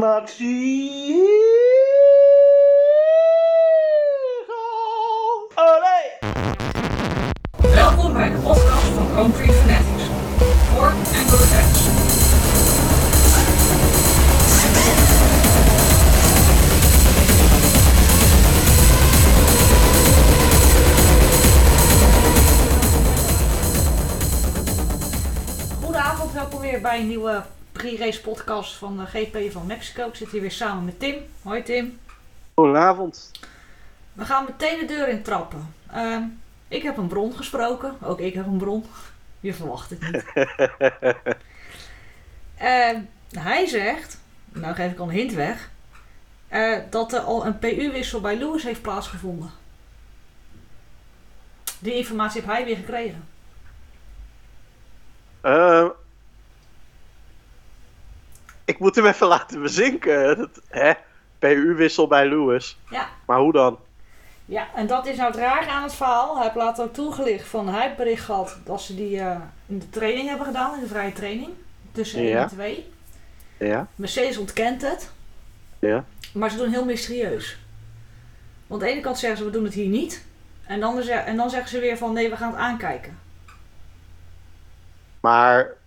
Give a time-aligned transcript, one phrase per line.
[0.00, 0.90] Maxi.
[5.54, 6.18] Olé!
[7.74, 10.04] Welkom bij de podcast van Country Fanatics.
[10.74, 11.38] Voor en door.
[25.82, 27.42] Goedenavond, welkom weer bij een nieuwe
[27.80, 30.06] pre-race podcast van de GP van Mexico.
[30.06, 31.16] Ik zit hier weer samen met Tim.
[31.42, 31.98] Hoi Tim.
[32.54, 33.30] Goedenavond.
[34.12, 35.74] We gaan meteen de deur in trappen.
[35.90, 36.22] Ehm,
[36.68, 37.96] ik heb een bron gesproken.
[38.02, 38.84] Ook ik heb een bron.
[39.40, 40.24] Je verwacht het niet.
[42.56, 43.00] Ehm,
[43.32, 45.70] hij zegt, nou geef ik al een hint weg,
[46.48, 49.50] eh, dat er al een PU-wissel bij Lewis heeft plaatsgevonden.
[51.78, 53.28] Die informatie heb hij weer gekregen.
[58.70, 60.36] Ik moet hem even laten bezinken.
[60.36, 60.92] Dat, hè?
[61.38, 62.78] PU-wissel bij Lewis.
[62.90, 63.78] Ja, Maar hoe dan?
[64.44, 66.34] Ja, en dat is nou het raar aan het verhaal.
[66.34, 69.78] Hij heeft later ook toegelicht van hij heeft bericht gehad dat ze die eh, in
[69.78, 71.48] de training hebben gedaan, in de vrije training.
[71.92, 72.42] Tussen 1 Ja.
[72.42, 72.92] en 2.
[73.58, 73.86] Ja?
[73.94, 75.10] Mercedes ontkent het,
[75.78, 76.04] Ja?
[76.32, 77.58] maar ze doen heel mysterieus.
[78.66, 80.24] Want aan de ene kant zeggen ze we doen het hier niet.
[80.66, 83.18] En dan, en dan zeggen ze weer van nee, we gaan het aankijken.
[85.20, 85.78] Maar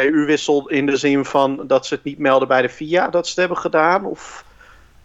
[0.00, 3.30] PU-wissel in de zin van dat ze het niet melden bij de FIA dat ze
[3.30, 4.04] het hebben gedaan?
[4.04, 4.44] Of,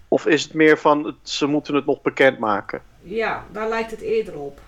[0.07, 2.81] of is het meer van het- ze moeten het nog bekendmaken?
[3.01, 4.59] Ja, daar lijkt het eerder op.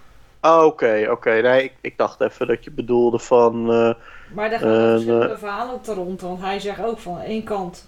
[0.41, 1.29] Oh, Oké, oké.
[1.41, 3.71] Nee, ik, ik dacht even dat je bedoelde van...
[3.71, 3.93] eh,
[4.33, 6.21] Maar daar gaan Eh, verschillende de- verhalen te rond.
[6.21, 7.87] Want hij zegt ook van aan één kant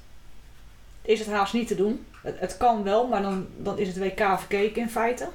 [1.01, 2.05] is het haast niet te doen.
[2.21, 5.27] Het, het kan wel, maar dan, dan is het WK verkeken in feite.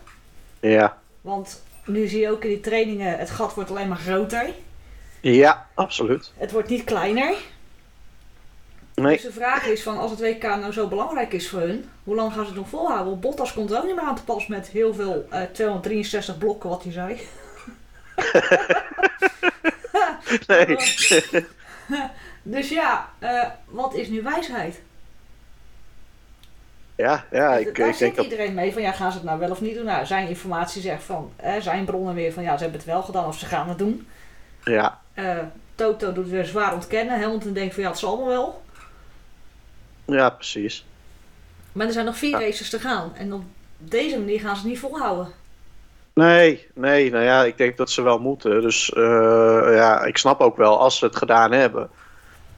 [0.60, 0.96] ja.
[1.20, 4.50] Want nu zie je ook in die trainingen, het gat wordt alleen maar groter.
[5.20, 6.32] Ja, absoluut.
[6.36, 7.34] Het wordt niet kleiner.
[8.94, 11.90] Nee, Dus de vraag is van, als het WK nou zo belangrijk is voor hun,
[12.04, 13.06] hoe lang gaan ze het nog volhouden?
[13.06, 16.38] Want Bottas komt er ook niet meer aan te pas met heel veel eh 263
[16.38, 17.20] blokken, wat hij zei.
[20.46, 20.76] nee.
[22.42, 24.80] Dus ja, eh, wat is nu wijsheid?
[26.96, 28.24] ja, ja, ik, Daar ik zit denk dat...
[28.24, 29.84] iedereen mee van, ja, gaan ze het nou wel of niet doen?
[29.84, 33.02] Nou, zijn informatie zegt van, eh, zijn bronnen weer van, ja, ze hebben het wel
[33.02, 34.08] gedaan of ze gaan het doen.
[34.64, 35.38] Ja, Eh,
[35.74, 37.20] Toto doet weer zwaar ontkennen.
[37.20, 38.62] Hamilton denkt van, ja, het zal allemaal wel.
[40.04, 40.86] ja, precies.
[41.72, 42.38] Maar er zijn nog vier Ja.
[42.40, 43.12] races te gaan.
[43.14, 43.42] En op
[43.76, 45.28] deze manier gaan ze het niet volhouden.
[46.12, 48.62] Nee, nee, nou ja, ik denk dat ze wel moeten.
[48.62, 49.02] Dus eh,
[49.74, 51.90] ja, ik snap ook wel als ze het gedaan hebben.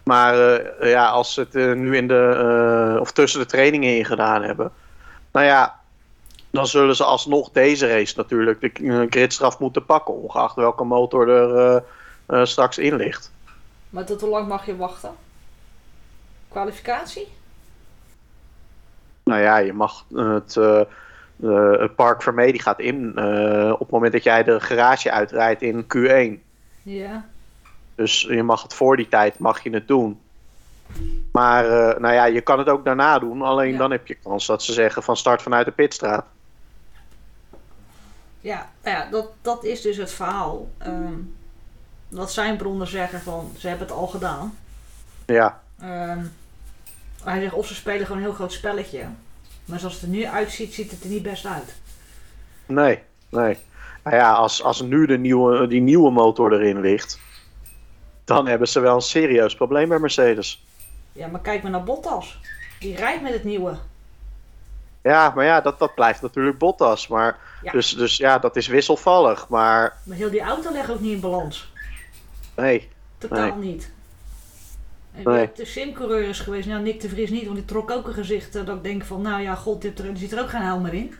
[0.04, 4.42] Maar eh, ja, als ze het nu in de, of tussen de trainingen in gedaan
[4.42, 4.72] hebben.
[5.32, 5.80] Nou ja,
[6.50, 10.14] dan zullen ze alsnog deze race natuurlijk de gridstraf moeten pakken.
[10.14, 11.82] Ongeacht welke motor er
[12.30, 13.32] eh, straks in ligt.
[13.90, 15.10] Maar tot hoe lang mag je wachten?
[16.48, 17.28] Kwalificatie?
[19.24, 20.82] Nou ja, je mag het, eh,
[21.80, 23.08] het park Vermee die gaat in
[23.72, 26.42] op het moment dat jij de garage uitrijdt in Q1.
[26.82, 27.24] Ja.
[27.94, 30.20] Dus je mag het voor die tijd mag je het doen.
[31.32, 31.64] Maar
[32.00, 33.42] nou ja, je kan het ook daarna doen.
[33.42, 33.78] Alleen Ja.
[33.78, 36.24] dan heb je kans dat ze zeggen van start vanuit de pitstraat.
[38.40, 40.68] Ja, nou ja dat, dat is dus het verhaal.
[40.78, 41.18] Ehm
[42.10, 44.58] wat zijn bronnen zeggen van, ze hebben het al gedaan.
[45.26, 46.24] Ja, Ehm,
[47.24, 49.04] hij zegt of ze spelen gewoon een heel groot spelletje.
[49.64, 51.74] Maar zoals het er nu uitziet, ziet het er niet best uit.
[52.66, 53.58] nee, nee.
[54.04, 57.18] Nou ja, als, als nu de nieuwe, die nieuwe motor erin ligt,
[58.24, 60.64] dan hebben ze wel een serieus probleem bij Mercedes.
[61.12, 62.40] Ja, maar kijk maar naar Bottas.
[62.80, 63.76] Die rijdt met het nieuwe.
[65.02, 67.08] Ja, maar ja, dat, dat blijft natuurlijk Bottas.
[67.08, 67.72] Maar, Ja.
[67.72, 69.48] dus, dus ja, dat is wisselvallig.
[69.48, 71.72] Maar Maar heel die auto legt ook niet in balans.
[72.60, 72.88] Nee,
[73.18, 73.70] Totaal Nee.
[73.70, 73.92] niet.
[75.14, 75.50] En Nee.
[75.54, 78.56] de simcoureur is geweest, nou Nick de Vries niet, want die trok ook een gezicht
[78.56, 80.82] eh, dat ik denk van, nou ja, god, dit, er zit er ook geen helm
[80.82, 81.14] meer in.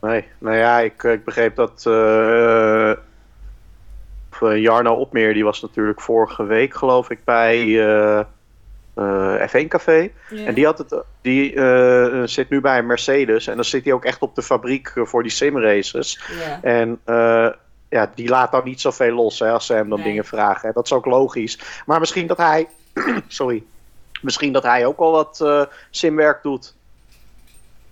[0.00, 2.96] Nee, nou ja, ik, ik begreep dat eh, eh,
[4.56, 8.18] Jarno Opmeer, die was natuurlijk vorige week geloof ik bij eh,
[8.94, 10.10] eh, F1 Café.
[10.30, 10.46] Ja.
[10.46, 13.92] En die, had het, die eh, zit nu bij een Mercedes en dan zit hij
[13.92, 16.20] ook echt op de fabriek eh, voor die simraces.
[16.44, 16.62] Ja.
[16.62, 17.48] En eh,
[17.92, 20.08] ja, die laat dan niet zoveel los hè, als ze hem dan Nee.
[20.08, 20.68] dingen vragen.
[20.68, 20.74] hè.
[20.74, 21.58] Dat is ook logisch.
[21.86, 22.68] Maar misschien dat hij,
[23.28, 23.62] sorry,
[24.22, 26.74] misschien dat hij ook al wat eh, simwerk doet.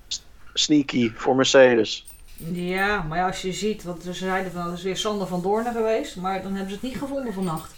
[0.08, 0.24] S-
[0.54, 2.06] Sneaky voor Mercedes.
[2.52, 5.42] ja, maar ja, als je ziet, want ze zeiden van, dat is weer Sander van
[5.42, 7.74] Doornen geweest, maar dan hebben ze het niet gevonden vannacht.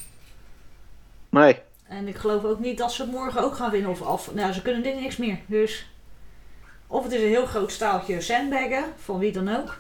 [1.29, 1.59] Nee,
[1.89, 4.35] En ik geloof ook niet dat ze morgen ook gaan winnen of af.
[4.35, 5.39] Nou, ze kunnen dit niks meer.
[5.47, 5.87] Dus
[6.87, 9.77] of het is een heel groot staaltje sandbaggen, van wie dan ook.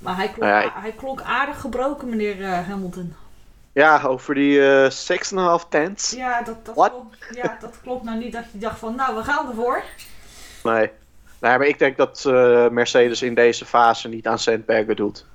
[0.00, 3.14] Maar hij klonk, Nou ja, hij klonk aardig gebroken, meneer eh, Hamilton.
[3.72, 6.10] Ja, over die eh 6,5 tens.
[6.10, 9.24] Ja, dat, dat, klopt, ja, dat klopt nou niet dat je dacht van, nou, we
[9.24, 9.82] gaan ervoor.
[10.62, 10.90] Nee.
[11.40, 15.26] nee, maar ik denk dat eh, Mercedes in deze fase niet aan Sandbergen doet.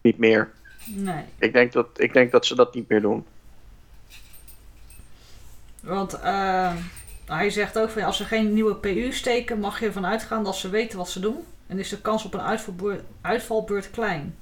[0.00, 0.50] Niet meer.
[0.86, 3.26] Nee, Ik denk dat, ik denk dat ze dat niet meer doen.
[5.80, 6.74] want eh,
[7.26, 10.56] hij zegt ook van, als ze geen nieuwe PU steken, mag je ervan uitgaan dat
[10.56, 11.44] ze weten wat ze doen.
[11.70, 14.36] En is de kans op een uitvalbeurt, uitvalbeurt klein.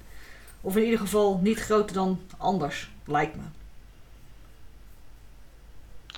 [0.60, 3.42] Of in ieder geval niet groter dan anders, lijkt me.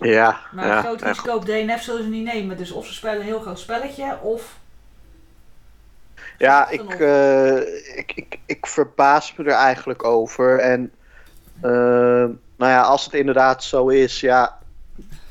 [0.09, 2.57] Ja, Maar ja, een groot ja, risico op DNF zullen ze niet nemen.
[2.57, 4.59] Dus of ze spelen een heel groot spelletje, of...
[6.39, 7.57] Ja, ik, eh,
[7.99, 10.59] ik, ik, ik verbaas me er eigenlijk over.
[10.59, 10.93] En
[11.61, 11.71] eh,
[12.57, 14.59] nou ja, als het inderdaad zo is, ja.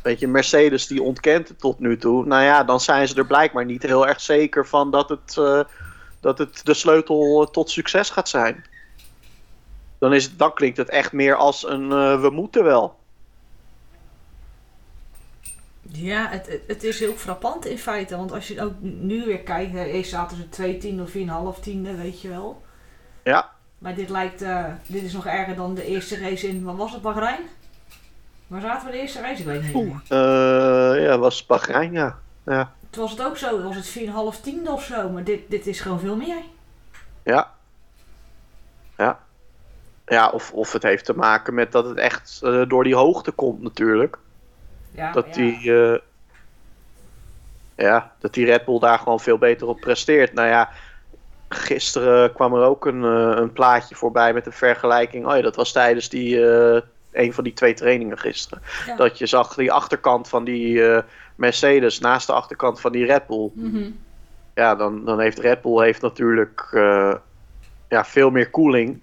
[0.02, 2.26] Weet je, Mercedes die ontkent het tot nu toe.
[2.26, 5.62] Nou ja, dan zijn ze er blijkbaar niet heel erg zeker van dat het, eh,
[6.20, 8.66] dat het de sleutel eh, tot succes gaat zijn.
[9.98, 12.98] Dan, is het, dan klinkt het echt meer als een eh, we moeten wel.
[15.92, 18.18] Ja, het, het, is heel frappant in feite.
[18.18, 21.60] Want als je ook nu weer kijkt, hè, eerst zaten ze 2 tiende of 4,5
[21.62, 22.62] tiende, weet je wel.
[23.24, 24.44] Ja, Maar dit lijkt,
[24.88, 27.42] dit is nog erger dan de eerste race in, wat was het, Bahrein?
[28.50, 29.40] Waar zaten we de eerste race?
[29.40, 30.08] Ik weet het niet
[31.04, 32.20] ja was Bahrein, ja.
[32.46, 32.72] ja.
[32.90, 34.00] Toen was het ook zo, was het
[34.38, 35.10] 4,5 tiende of zo.
[35.10, 36.42] Maar dit, dit is gewoon veel meer.
[37.24, 37.52] Ja.
[38.98, 39.20] Ja.
[40.06, 43.32] Ja, of, of het heeft te maken met dat het echt eh, door die hoogte
[43.32, 44.18] komt natuurlijk.
[44.92, 45.32] Ja, dat ja.
[45.32, 46.00] die, eh,
[47.76, 50.34] ja, dat die Red Bull daar gewoon veel beter op presteert.
[50.34, 50.70] Nou ja,
[51.50, 55.26] gisteren kwam er ook een, eh, een plaatje voorbij met een vergelijking.
[55.26, 56.40] Oh ja, dat was tijdens die,
[57.12, 58.64] een van die twee trainingen gisteren.
[58.86, 58.96] Ja.
[58.96, 61.04] Dat je zag die achterkant van die eh,
[61.36, 63.52] Mercedes naast de achterkant van die Red Bull.
[63.54, 63.90] Mhm.
[64.56, 67.16] Ja, dan, dan heeft Red Bull heeft natuurlijk eh,
[67.88, 69.00] ja, veel meer koeling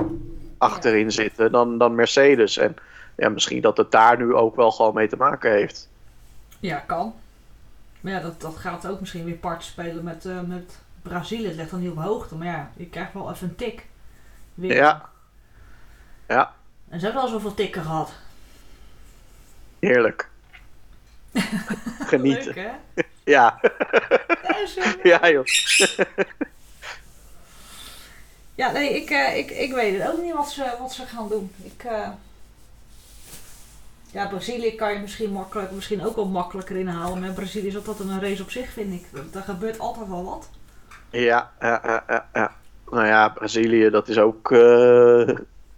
[0.59, 2.59] achterin zitten dan, dan Mercedes.
[2.59, 2.77] En
[3.17, 5.89] ja, misschien dat het daar nu ook wel gewoon mee te maken heeft.
[6.61, 7.15] Ja, kan.
[8.01, 11.47] Maar ja, dat, dat gaat ook misschien weer part spelen met, eh, met Brazilië.
[11.47, 13.87] Het ligt dan niet op hoogte, maar ja, je krijgt wel even een tik.
[14.55, 14.75] Weer.
[14.75, 15.09] Ja.
[16.29, 16.55] Ja,
[16.89, 18.11] En ze hebben al zoveel tikken gehad.
[19.79, 20.29] heerlijk.
[22.13, 22.55] Genieten.
[22.55, 23.03] Leuk, hè?
[23.33, 23.61] Ja.
[25.03, 25.45] Ja, joh.
[28.55, 31.29] Ja, nee, ik, eh, ik, ik weet het ook niet wat ze, wat ze gaan
[31.29, 31.53] doen.
[31.63, 32.09] Ik, eh,
[34.11, 37.21] Ja, Brazilië kan je misschien makkelijk, misschien ook wel makkelijker inhalen.
[37.21, 39.07] Maar Brazilië is altijd een race op zich, vind ik.
[39.35, 40.49] Er gebeurt altijd wel wat.
[41.11, 42.55] Ja, ja, ja, ja, ja.
[42.91, 44.51] Nou ja, Brazilië, dat is ook.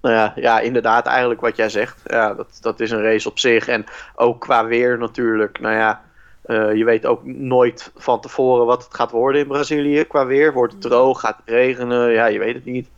[0.00, 2.00] Nou ja, ja, inderdaad, eigenlijk wat jij zegt.
[2.04, 3.68] Ja, dat, dat is een race op zich.
[3.68, 3.84] En
[4.14, 5.60] ook qua weer natuurlijk.
[5.60, 6.02] Nou ja,
[6.42, 10.52] eh, je weet ook nooit van tevoren wat het gaat worden in Brazilië qua weer.
[10.52, 12.10] Wordt het droog, gaat het regenen?
[12.10, 12.88] Ja, je weet het niet.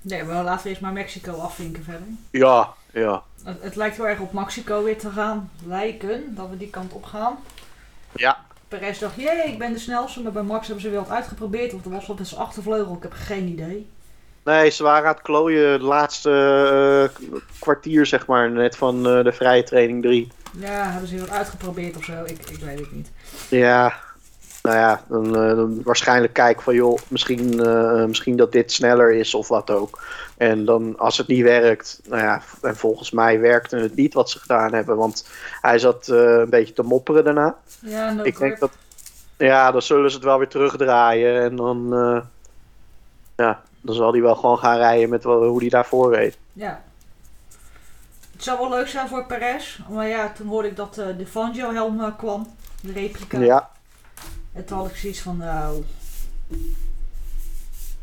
[0.00, 2.06] Nee, maar laten we eerst maar Mexico afvinken verder.
[2.30, 3.22] Ja, ja.
[3.44, 6.92] Het, het lijkt heel erg op Mexico weer te gaan lijken, dat we die kant
[6.92, 7.38] op gaan.
[8.12, 8.38] Ja,
[8.68, 10.22] Perez dacht, jee, ik ben de snelste.
[10.22, 11.74] Maar bij Max hebben ze weer wat uitgeprobeerd.
[11.74, 13.88] Of er was wat met zijn achtervleugel, ik heb geen idee.
[14.48, 16.30] Nee, ze waren aan het klooien de laatste
[17.20, 17.26] eh,
[17.58, 20.28] kwartier, zeg maar, net van eh, de vrije training 3.
[20.58, 23.10] Ja, hebben ze wat uitgeprobeerd of zo, ik, ik weet het niet.
[23.48, 23.94] Ja,
[24.62, 27.56] nou ja, dan, eh, dan waarschijnlijk kijken van joh, misschien,
[28.08, 30.02] misschien dat dit sneller is of wat ook.
[30.36, 34.30] En dan als het niet werkt, nou ja, en volgens mij werkte het niet wat
[34.30, 35.28] ze gedaan hebben, want
[35.60, 37.56] hij zat een beetje te mopperen daarna.
[37.80, 38.70] Ja, no Ik denk dat,
[39.36, 41.88] ja, dan zullen ze het wel weer terugdraaien en dan,
[43.36, 46.38] ja, dan zal hij wel gewoon gaan rijden met wel- hoe hij daarvoor reed.
[46.52, 46.82] Ja.
[48.32, 49.78] Het zou wel leuk zijn voor Perez.
[49.88, 52.46] Maar ja, toen hoorde ik dat eh, de Fangio helm eh, kwam.
[52.82, 53.38] De replica.
[53.40, 53.70] Ja,
[54.52, 55.84] En toen had ik zoiets van, nou...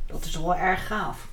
[0.05, 1.27] Dat is toch wel erg gaaf.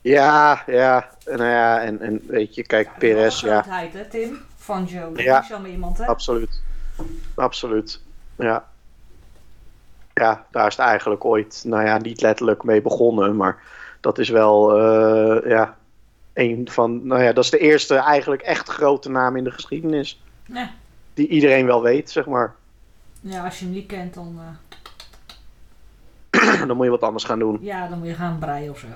[0.00, 3.64] ja, ja, nou ja, en, en weet je, kijk, Ja, dat is Perez, ja.
[3.92, 4.38] hè, Tim?
[4.56, 5.08] Fangio.
[5.08, 5.38] Dat is Ja.
[5.38, 6.06] niet zomaar iemand, hè?
[6.06, 6.60] Absoluut.
[7.34, 8.00] Absoluut.
[8.36, 8.68] Ja.
[10.20, 13.62] Ja, daar is het eigenlijk ooit, nou ja, niet letterlijk mee begonnen, maar
[14.00, 15.76] dat is wel, eh, ja,
[16.34, 20.22] een van, nou ja, dat is de eerste eigenlijk echt grote naam in de geschiedenis.
[20.46, 20.70] Ja.
[21.14, 22.54] Die iedereen wel weet, zeg maar.
[23.20, 24.40] ja, als je hem niet kent, dan,
[26.30, 27.58] eh, Dan moet je wat anders gaan doen.
[27.60, 28.86] ja, dan moet je gaan breien of zo.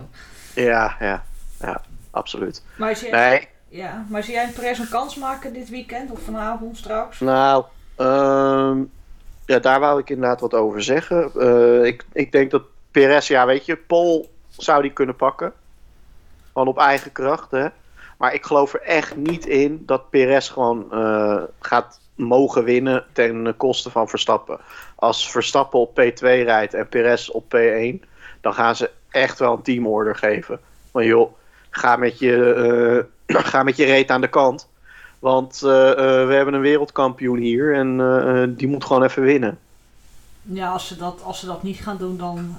[0.55, 1.25] Ja, ja,
[1.61, 2.63] ja, absoluut.
[2.77, 6.77] Maar zie, Nee, ja, maar zie jij Perez een kans maken dit weekend of vanavond
[6.77, 7.21] straks?
[7.21, 7.65] nou,
[7.97, 8.83] ehm,
[9.47, 11.31] ja, daar wou ik inderdaad wat over zeggen.
[11.39, 15.53] Eh, ik, ik denk dat Perez, ja, weet je, Pol zou die kunnen pakken.
[16.53, 17.67] Gewoon op eigen kracht, hè.
[18.19, 23.55] Maar ik geloof er echt niet in dat Perez gewoon eh, gaat mogen winnen ten
[23.57, 24.61] koste van Verstappen.
[24.95, 28.09] Als Verstappen op P2 rijdt en Perez op P1,
[28.41, 30.61] dan gaan ze echt wel een teamorder geven.
[30.93, 31.33] Maar joh,
[31.71, 32.55] ga met je,
[33.27, 34.69] eh, ga met je reet aan de kant.
[35.25, 39.59] Want eh, eh, we hebben een wereldkampioen hier en eh, die moet gewoon even winnen.
[40.43, 42.57] Ja, als ze dat, als ze dat niet gaan doen, dan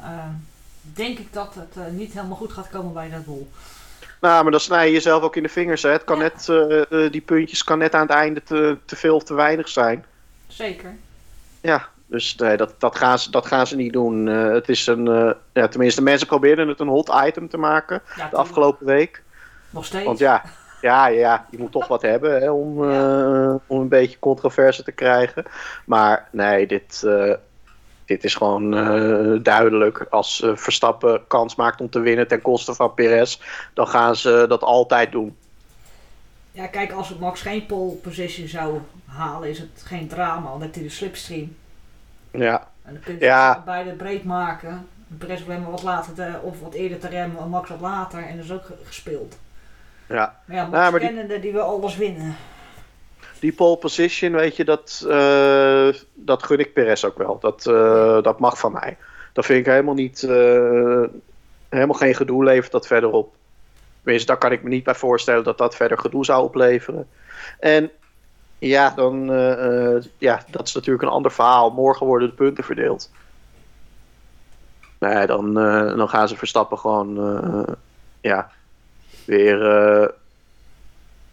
[0.81, 3.45] denk ik dat het niet helemaal goed gaat komen bij Red Bull.
[4.21, 5.81] Nou, maar dan snij je jezelf ook in de vingers.
[5.81, 5.89] Hè.
[5.89, 6.23] Het kan Ja.
[6.23, 10.05] net, die puntjes kan net aan het einde te, te veel of te weinig zijn.
[10.47, 10.95] Zeker.
[11.61, 14.27] Ja, dus nee, dat, dat, gaan ze, dat gaan ze niet doen.
[14.27, 18.29] Eh, het is een, ja, tenminste, mensen probeerden het een hot item te maken Ja,
[18.29, 19.23] de afgelopen week.
[19.69, 20.05] Nog steeds.
[20.05, 20.43] Want ja,
[20.85, 24.91] ja, ja je moet toch wat hebben hè, om, eh, om een beetje controverse te
[24.91, 25.43] krijgen.
[25.85, 27.33] Maar nee, dit, eh,
[28.05, 30.05] dit is gewoon eh, duidelijk.
[30.09, 33.39] Als Verstappen kans maakt om te winnen ten koste van Perez,
[33.73, 35.35] dan gaan ze dat altijd doen.
[36.51, 40.49] Ja, kijk, als het Max geen pole position zou halen, is het geen drama.
[40.49, 41.55] Dan heeft hij de slipstream.
[42.31, 43.61] Ja, En dan kun je Ja.
[43.65, 44.87] beide breed maken.
[45.17, 48.19] Perez alleen maar wat later te- of wat eerder te remmen, en Max wat later.
[48.23, 49.37] En dat is ook ge- gespeeld.
[50.07, 50.39] Ja.
[50.45, 52.35] Maar ja, Nou, maar die- wil alles winnen.
[53.39, 57.39] Die pole position, weet je, dat, eh, dat gun ik Perez ook wel.
[57.39, 58.97] Dat, eh, dat mag van mij.
[59.33, 61.01] Dat vind ik helemaal niet, eh,
[61.69, 63.33] helemaal geen gedoe levert dat verderop.
[64.01, 67.07] Tenminste, daar kan ik me niet bij voorstellen dat dat verder gedoe zou opleveren.
[67.59, 67.91] En
[68.59, 69.25] ja, dan,
[70.17, 71.71] ja, dat is natuurlijk een ander verhaal.
[71.71, 73.11] Morgen worden de punten verdeeld.
[74.99, 75.53] Nee, dan,
[75.97, 77.15] dan gaan ze Verstappen gewoon,
[78.21, 78.51] ja,
[79.25, 79.61] weer...
[79.61, 80.07] eh,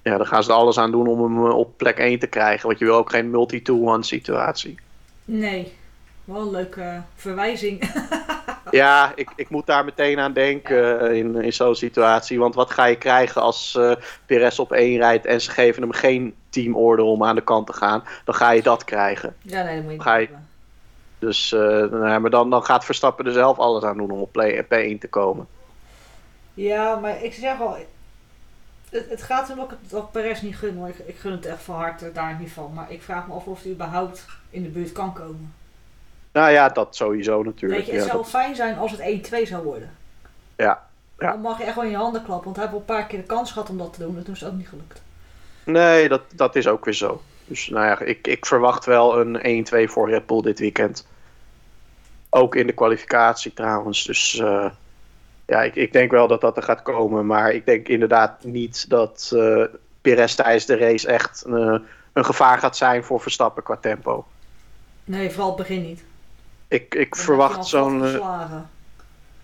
[0.03, 2.27] ja, dan gaan ze er alles aan doen om hem eh, op plek 1 te
[2.27, 2.67] krijgen.
[2.67, 4.79] Want je wil ook geen multi-to-one situatie.
[5.25, 5.73] Nee,
[6.25, 7.81] wel een leuke verwijzing.
[8.71, 12.39] Ja, ik, ik moet daar meteen aan denken eh, in, in zo'n situatie.
[12.39, 13.93] Want wat ga je krijgen als eh
[14.27, 17.73] Perez op 1 rijdt en ze geven hem geen teamorder om aan de kant te
[17.73, 18.05] gaan?
[18.25, 19.37] Dan ga je dat krijgen.
[19.43, 20.29] ja, nee, dat moet je Ga je-.
[21.19, 24.33] Dus nou ja, maar dan, dan gaat Verstappen er zelf alles aan doen om op
[24.33, 25.47] play, P1 te komen.
[26.55, 27.77] Ja, maar ik zeg al,
[28.91, 30.89] het, het gaat ik het dat Perez niet gun hoor.
[30.89, 32.73] Ik, ik gun het echt van harte daar niet van.
[32.75, 35.55] Maar ik vraag me af of hij überhaupt in de buurt kan komen.
[36.33, 37.81] Nou ja, dat sowieso natuurlijk.
[37.81, 39.91] Weet je, het ja, zou dat- fijn zijn als het 1-2 zou worden.
[40.57, 40.87] Ja,
[41.19, 41.31] ja.
[41.31, 42.45] Dan mag je echt wel in je handen klappen.
[42.45, 44.17] Want hij heeft wel een paar keer de kans gehad om dat te doen.
[44.17, 45.03] En toen is het ook niet gelukt.
[45.65, 47.23] Nee, dat, dat is ook weer zo.
[47.45, 51.07] Dus nou ja, ik, ik verwacht wel een 1-2 voor Red Bull dit weekend.
[52.31, 54.05] Ook in de kwalificatie trouwens.
[54.05, 54.71] Dus eh,
[55.53, 57.27] ja, ik, ik denk wel dat dat er gaat komen.
[57.27, 59.65] Maar ik denk inderdaad niet dat eh
[60.01, 61.75] Perez tijdens de race echt eh,
[62.13, 64.27] een gevaar gaat zijn voor Verstappen qua tempo.
[65.05, 66.03] Nee, vooral het begin niet.
[66.69, 68.05] Ik, ik Dan verwacht zo'n.
[68.05, 68.61] eh,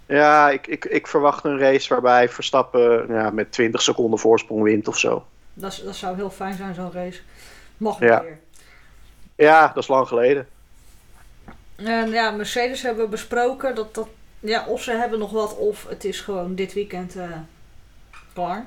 [0.06, 4.88] ja, ik, ik, ik verwacht een race waarbij Verstappen ja, met 20 seconden voorsprong wint
[4.88, 5.26] of zo.
[5.54, 7.20] Dat, dat zou heel fijn zijn, zo'n race.
[7.76, 8.22] Mag Ja.
[8.22, 8.38] weer.
[9.34, 10.48] Ja, dat is lang geleden.
[11.76, 14.08] En ja, Mercedes hebben we besproken dat dat.
[14.40, 17.30] Ja, of ze hebben nog wat, of het is gewoon dit weekend eh,
[18.32, 18.64] klaar.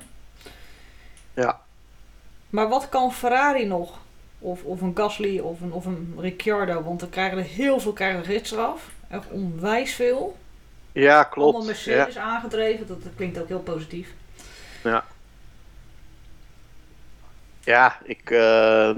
[1.34, 1.60] Ja.
[2.50, 3.98] Maar wat kan Ferrari nog?
[4.38, 6.82] Of, of een Gasly of een, of een Ricciardo?
[6.82, 8.90] Want dan krijgen er heel veel krijgen rits eraf.
[9.08, 10.36] Echt onwijs veel.
[10.92, 11.54] Ja, klopt.
[11.54, 12.86] Allemaal Mercedes aangedreven.
[12.86, 14.14] Dat, dat klinkt ook heel positief.
[17.64, 18.90] Ja, ik, eh,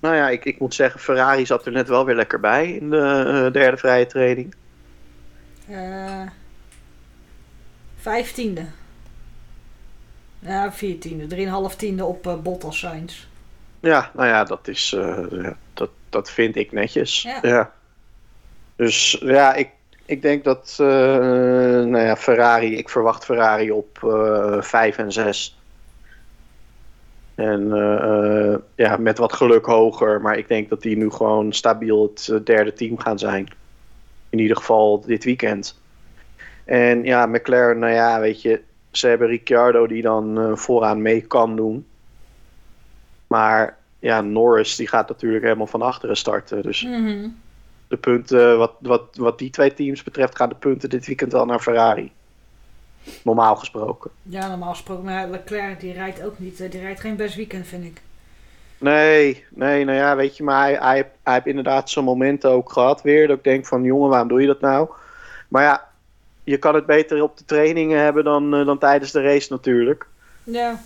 [0.00, 2.90] nou ja, ik, ik moet zeggen, Ferrari zat er net wel weer lekker bij in
[2.90, 4.54] de eh, derde vrije training.
[5.70, 6.22] Eh,
[7.96, 8.64] vijftiende.
[10.38, 11.26] Ja, viertiende.
[11.26, 13.26] Drieënhalf tiende op eh, Bottas Sainz.
[13.80, 17.22] Ja, nou ja, dat is, eh, ja, dat, dat vind ik netjes.
[17.22, 17.38] Ja.
[17.42, 17.72] Ja.
[18.76, 19.70] Dus ja, ik,
[20.04, 25.58] ik denk dat, nou ja, Ferrari, ik verwacht Ferrari op eh 5 en 6.
[27.34, 27.68] En
[28.74, 32.72] ja, met wat geluk hoger, maar ik denk dat die nu gewoon stabiel het derde
[32.72, 33.48] team gaan zijn.
[34.30, 35.80] In ieder geval dit weekend.
[36.64, 41.20] En ja, McLaren, nou ja, weet je, ze hebben Ricciardo die dan eh, vooraan mee
[41.20, 41.86] kan doen.
[43.26, 46.62] Maar ja, Norris die gaat natuurlijk helemaal van achteren starten.
[46.62, 47.28] Dus Mhm.
[47.88, 51.44] de punten, wat, wat, wat die twee teams betreft, gaan de punten dit weekend wel
[51.46, 52.12] naar Ferrari.
[53.24, 54.10] Normaal gesproken.
[54.22, 55.04] Ja, normaal gesproken.
[55.04, 56.60] Maar Leclerc die rijdt ook niet.
[56.60, 58.00] eh, Die rijdt geen best weekend, vind ik.
[58.78, 62.72] Nee, nee, nou ja, weet je, maar hij, hij, hij heeft inderdaad zo'n momenten ook
[62.72, 63.26] gehad weer.
[63.26, 64.88] Dat ik denk van, jongen, waarom doe je dat nou?
[65.48, 65.88] Maar ja,
[66.44, 70.06] je kan het beter op de trainingen hebben dan, eh, dan tijdens de race natuurlijk.
[70.44, 70.80] Ja.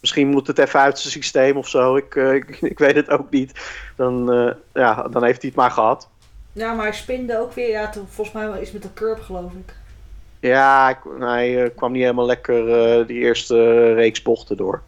[0.00, 1.96] Misschien moet het even uit zijn systeem of zo.
[1.96, 3.52] Ik, eh, ik, ik weet het ook niet.
[3.96, 6.08] Dan, eh, ja, dan heeft hij het maar gehad.
[6.52, 7.68] Ja, maar hij spinde ook weer.
[7.70, 9.74] Ja, toen, volgens mij wel iets met de curb, geloof ik.
[10.40, 14.82] Ja, ik- hij kwam niet helemaal lekker die eerste reeks bochten door.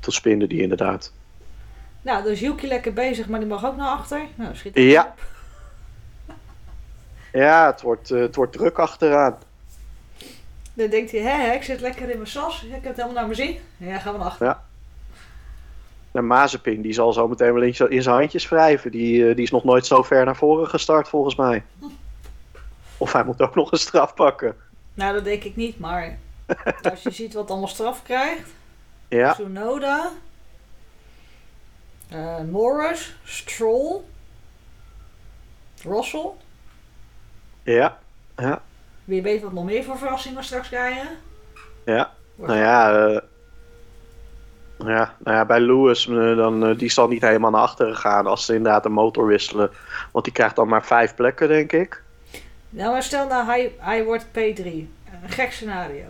[0.00, 1.12] Toen spinde die inderdaad.
[2.04, 4.20] Nou, dus Yuki lekker bezig, maar die mag ook naar achter.
[4.34, 5.02] Nou, schiet Ja.
[5.06, 5.22] op.
[7.32, 9.36] Ja, het wordt, eh, het wordt druk achteraan.
[10.74, 12.62] Dan denkt hij, hè, ik zit lekker in mijn sas.
[12.64, 13.58] Ik heb het helemaal naar mijn zin.
[13.76, 14.46] Ja, gaan we naar achter.
[14.46, 14.64] Ja.
[16.10, 18.90] De Mazepin, die zal zo meteen wel in zijn handjes wrijven.
[18.90, 21.62] Die, eh, die is nog nooit zo ver naar voren gestart, volgens mij.
[22.98, 24.56] Of hij moet ook nog een straf pakken.
[24.94, 26.18] Nou, dat denk ik niet, maar
[26.90, 28.48] als je ziet wat allemaal straf krijgt.
[29.08, 30.10] Ja, Tsunoda.
[32.08, 33.16] Eh, Norris.
[33.24, 34.00] Stroll.
[35.82, 36.30] Russell.
[37.62, 37.98] ja,
[38.36, 38.62] ja,
[39.04, 41.08] Wie weet wat nog meer voor verrassingen straks krijgen.
[41.84, 42.12] ja.
[42.34, 43.20] Wordt- Nou ja, eh,
[44.78, 48.44] ja, nou ja bij Lewis, eh, dan, die zal niet helemaal naar achteren gaan als
[48.44, 49.70] ze inderdaad de motor wisselen.
[50.12, 52.02] Want die krijgt dan maar vijf plekken, denk ik.
[52.70, 54.64] Nou, maar stel nou, hij, hij wordt P3.
[55.22, 56.04] Een gek scenario.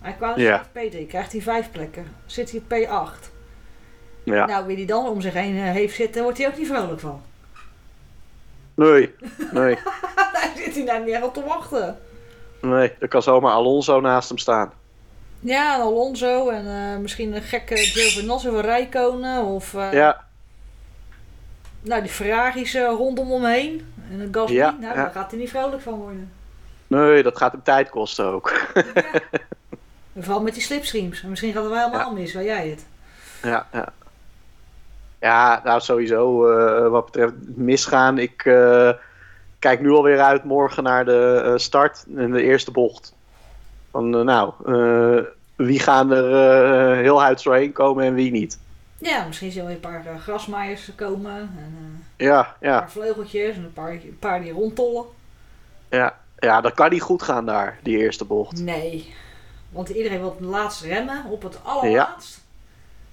[0.00, 0.66] Hij kwam dus Ja.
[0.72, 2.06] P3, krijgt hij vijf plekken.
[2.26, 3.31] Zit hij op P8.
[4.24, 6.66] Ja, Nou, wie die dan om zich heen eh, heeft zitten, wordt hij ook niet
[6.68, 7.22] vrolijk van.
[8.74, 9.14] nee,
[9.52, 9.78] nee,
[10.32, 11.98] Daar zit hij daar niet echt op te wachten.
[12.60, 12.92] nee.
[12.98, 14.72] Er kan zomaar Alonso naast hem staan.
[15.40, 20.24] Ja, Alonso en eh, misschien een gekke Giovinazzi of Rijkonen of eh, Ja,
[21.80, 23.92] nou, die Ferraris eh, rondom hem heen.
[24.10, 25.02] En een Gasly, Ja, nou, ja.
[25.02, 26.32] daar gaat hij niet vrolijk van worden.
[26.86, 28.70] nee, dat gaat hem tijd kosten ook.
[28.74, 28.82] Ja.
[30.22, 31.22] Vooral met die slipstreams.
[31.22, 32.84] En misschien gaat het wel helemaal mis, waar jij het.
[33.42, 33.92] Ja, ja.
[35.22, 38.18] Ja, nou sowieso eh, wat betreft misgaan.
[38.18, 38.90] Ik eh,
[39.58, 43.14] kijk nu alweer uit morgen naar de eh, start en de eerste bocht.
[43.90, 44.52] Van nou,
[45.56, 48.58] wie gaan er heel huids doorheen komen en wie niet.
[49.02, 51.32] Ja, misschien we een paar grasmaaiers komen.
[51.32, 55.04] En eh, Ja, een ja, paar vleugeltjes en een paar, een paar die rondtollen.
[55.90, 56.20] ja.
[56.38, 58.60] Ja, dat kan niet goed gaan daar, die eerste bocht.
[58.60, 59.14] Nee.
[59.68, 62.41] Want iedereen wil het laatst remmen, op het allerlaatst.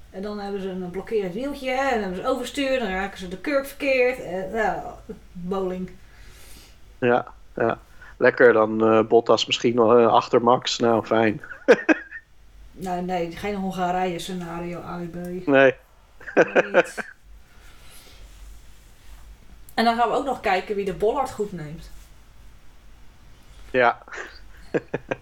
[0.10, 3.28] En dan hebben ze een blokkerend wieltje en dan hebben ze overstuur, dan raken ze
[3.28, 4.20] de curb verkeerd.
[4.24, 4.82] En, nou,
[5.32, 5.90] bowling.
[7.00, 7.80] Ja, ja.
[8.18, 10.78] Lekker, dan eh, Bottas misschien wel eh, achter Max.
[10.80, 11.42] Nou, fijn.
[12.72, 15.16] Nou, nee, geen Hongarije scenario, AIB.
[15.48, 15.74] Nee,
[16.72, 16.96] Niet.
[19.74, 21.90] En dan gaan we ook nog kijken wie de Bollard goed neemt.
[23.72, 24.04] ja,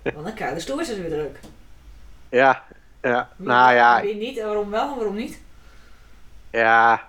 [0.04, 1.40] Want dan krijg je de stoers weer druk.
[2.30, 2.64] ja,
[3.02, 3.30] ja.
[3.36, 5.40] Nou ja, Wie niet en waarom wel en waarom niet?
[6.50, 7.02] ja.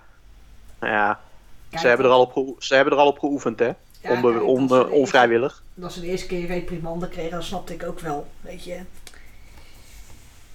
[0.81, 1.20] Ja,
[1.68, 3.66] Kijk, Ze hebben, er al op ze hebben er al op geoefend, hè?
[3.66, 3.74] ja,
[4.11, 5.62] Onbe- kijk, on- eh, onvrijwillig.
[5.74, 8.81] eerste- Als ze de eerste keer reprimande kregen, dan snapte ik ook wel, weet je.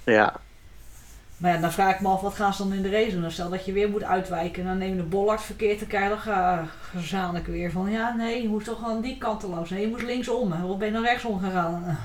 [0.03, 0.33] Ja,
[1.37, 3.31] Maar ja, dan vraag ik me af, wat gaan ze dan in de race doen?
[3.31, 6.09] Stel dat je weer moet uitwijken, dan neem je de bollard verkeerd, dan krijg je
[6.09, 6.17] dan
[7.45, 9.69] weer van, ja, nee, je moest toch aan die kant langs.
[9.69, 10.51] Nee, je moest linksom.
[10.51, 10.67] hè.
[10.67, 11.99] Wat ben je dan rechtsom gegaan?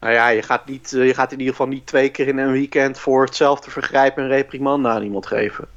[0.00, 2.38] Nou ja, je gaat, niet, eh, je gaat in ieder geval niet twee keer in
[2.38, 5.68] een weekend voor hetzelfde vergrijp een reprimande aan iemand geven.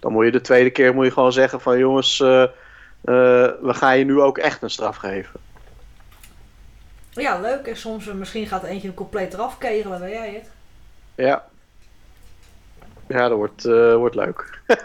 [0.00, 2.48] Dan moet je de tweede keer moet je gewoon zeggen van jongens, eh, eh,
[3.60, 5.40] we gaan je nu ook echt een straf geven.
[7.10, 7.66] Ja, leuk.
[7.66, 10.50] En soms, misschien gaat eentje compleet eraf kegelen, weet jij het?
[11.14, 11.44] Ja.
[13.08, 13.62] Ja, dat wordt,
[13.94, 14.58] wordt leuk.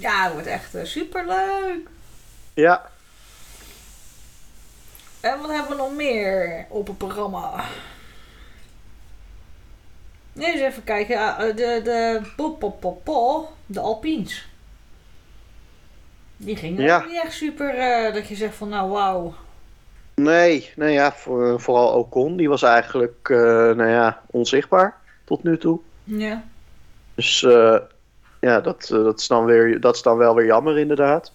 [0.00, 1.88] Ja, het wordt echt super leuk.
[2.54, 2.90] Ja,
[5.28, 7.64] En wat hebben we nog meer op het programma?
[10.32, 11.14] Nee, eens even kijken.
[11.14, 14.48] Ja, eh, de, de, de Alpines.
[16.36, 17.04] Die gingen Ja.
[17.06, 19.34] niet echt super, eh, dat je zegt van nou wauw.
[20.14, 25.58] nee, nee ja, voor, vooral Ocon, die was eigenlijk, eh, nou ja, onzichtbaar tot nu
[25.58, 25.80] toe.
[26.04, 26.44] Ja.
[27.14, 27.40] Dus
[28.40, 31.32] ja, dat, dat, is dan weer, dat is dan wel weer jammer inderdaad.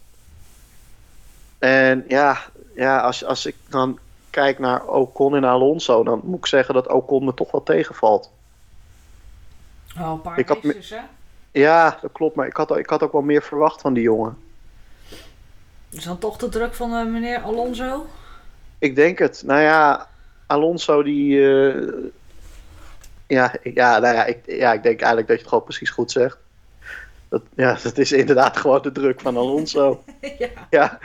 [1.60, 2.38] En ja,
[2.76, 6.88] ja als, als ik dan kijk naar Ocon en Alonso, dan moet ik zeggen dat
[6.92, 8.32] Ocon me toch wel tegenvalt.
[10.00, 11.00] Oh, een paar Ik had hè.
[11.52, 14.38] Ja, dat klopt, maar ik had, ik had ook wel meer verwacht van die jongen.
[15.90, 18.06] Is dan toch de druk van eh, meneer Alonso?
[18.80, 19.44] Ik denk het.
[19.46, 20.08] Nou ja,
[20.48, 21.48] Alonso die...
[21.72, 21.88] eh,
[23.28, 25.90] ja, ik- ja, nou ja, ik, ja, ik denk eigenlijk dat je het gewoon precies
[25.90, 26.38] goed zegt.
[27.30, 30.04] Dat, ja, dat is inderdaad gewoon de druk van Alonso.
[30.40, 30.48] ja.
[30.70, 31.00] ja,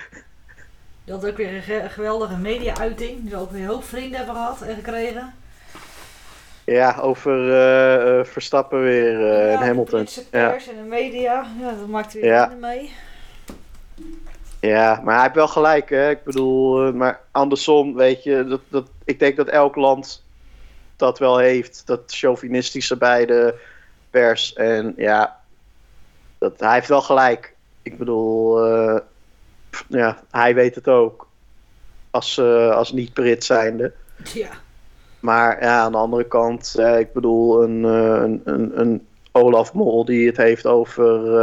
[1.08, 3.20] Die had ook weer een, ge- een geweldige media-uiting.
[3.20, 5.34] Die zal ook weer een hoop vrienden hebben gehad en gekregen.
[6.64, 10.06] Ja, over eh, eh, Verstappen weer eh, Ja, en de Hamilton.
[10.30, 11.46] Ja, pers en de media.
[11.60, 12.52] Ja, dat maakt weer Ja.
[12.60, 12.92] mee.
[14.60, 16.10] ja, maar hij heeft wel gelijk, hè.
[16.10, 20.24] Ik bedoel, maar andersom, weet je, dat, dat, ik denk dat elk land
[20.96, 21.82] dat wel heeft.
[21.86, 23.54] Dat chauvinistische bij de
[24.10, 24.52] pers.
[24.52, 25.40] En ja,
[26.38, 27.54] dat, hij heeft wel gelijk.
[27.82, 28.58] Ik bedoel,
[29.86, 31.26] ja, hij weet het ook.
[32.10, 33.92] Als, eh, als niet-Brit zijnde.
[34.32, 34.48] Ja.
[35.20, 39.72] Maar ja, aan de andere kant, eh, ik bedoel, een, eh, een, een, een Olaf
[39.72, 41.38] Mol die het heeft over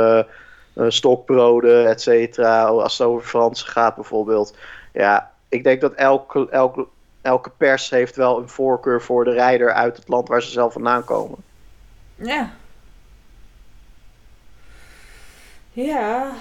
[0.74, 2.64] eh, stokbroden, et cetera.
[2.64, 4.58] Als het over Fransen gaat bijvoorbeeld.
[4.94, 6.88] Ja, ik denk dat elk, elk
[7.26, 10.74] elke pers heeft wel een voorkeur voor de rijder uit het land waar ze zelf
[10.74, 11.38] vandaan komen.
[12.16, 12.52] Ja.
[15.72, 16.32] Ja.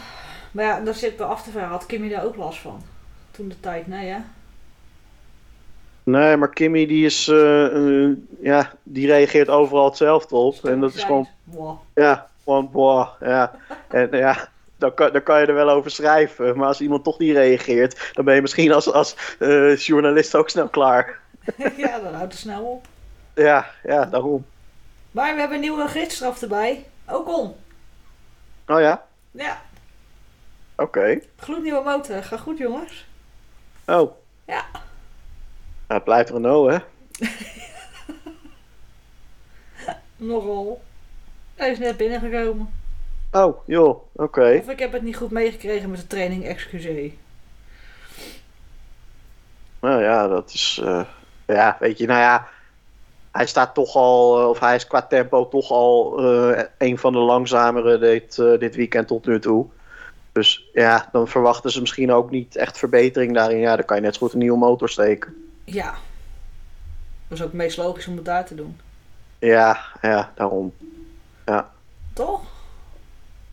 [0.55, 1.71] Maar ja, daar zit me af te vragen.
[1.71, 2.83] Had Kimmy daar ook last van?
[3.31, 4.19] Toen de tijd, nee hè?
[6.03, 10.65] Nee, maar Kimmy die is, eh, eh, ja, die reageert overal hetzelfde op.
[10.65, 11.79] En dat is gewoon, Wow.
[11.95, 13.53] ja, gewoon, boah, ja.
[13.89, 16.57] En ja, dan kan, dan kan je er wel over schrijven.
[16.57, 20.49] Maar als iemand toch niet reageert, dan ben je misschien als, als eh, journalist ook
[20.49, 21.19] snel klaar.
[21.77, 22.87] ja, dan houdt het snel op.
[23.35, 24.47] Ja, ja, daarom.
[25.11, 26.85] Maar we hebben een nieuwe gidsstraf erbij.
[27.09, 27.55] Ook on.
[28.67, 29.63] Oh ja, Ja,
[30.77, 31.21] oké.
[31.37, 32.23] gloednieuwe motor.
[32.23, 33.07] Ga goed jongens.
[33.87, 34.13] Oh.
[34.47, 34.65] Ja.
[34.73, 36.79] Nou, het blijft Renault, hè?
[40.17, 40.83] Nogal.
[41.55, 42.73] Hij is net binnengekomen.
[43.33, 44.59] Oh, joh, oké.
[44.63, 47.13] Of ik heb het niet goed meegekregen met de training, excuseer.
[49.81, 50.81] Nou ja, dat is.
[50.85, 51.05] eh,
[51.47, 52.49] ja, weet je, nou ja.
[53.33, 57.13] Hij staat toch al, eh, of hij is qua tempo toch al eh, een van
[57.13, 59.67] de langzamere dit, dit weekend tot nu toe.
[60.35, 63.59] Dus ja, dan verwachten ze misschien ook niet echt verbetering daarin.
[63.59, 65.51] Ja, dan kan je net zo goed een nieuwe motor steken.
[65.65, 65.95] Ja.
[67.29, 68.81] Dat is ook het meest logisch om het daar te doen.
[69.39, 70.73] Ja, ja, daarom.
[72.13, 72.41] Toch?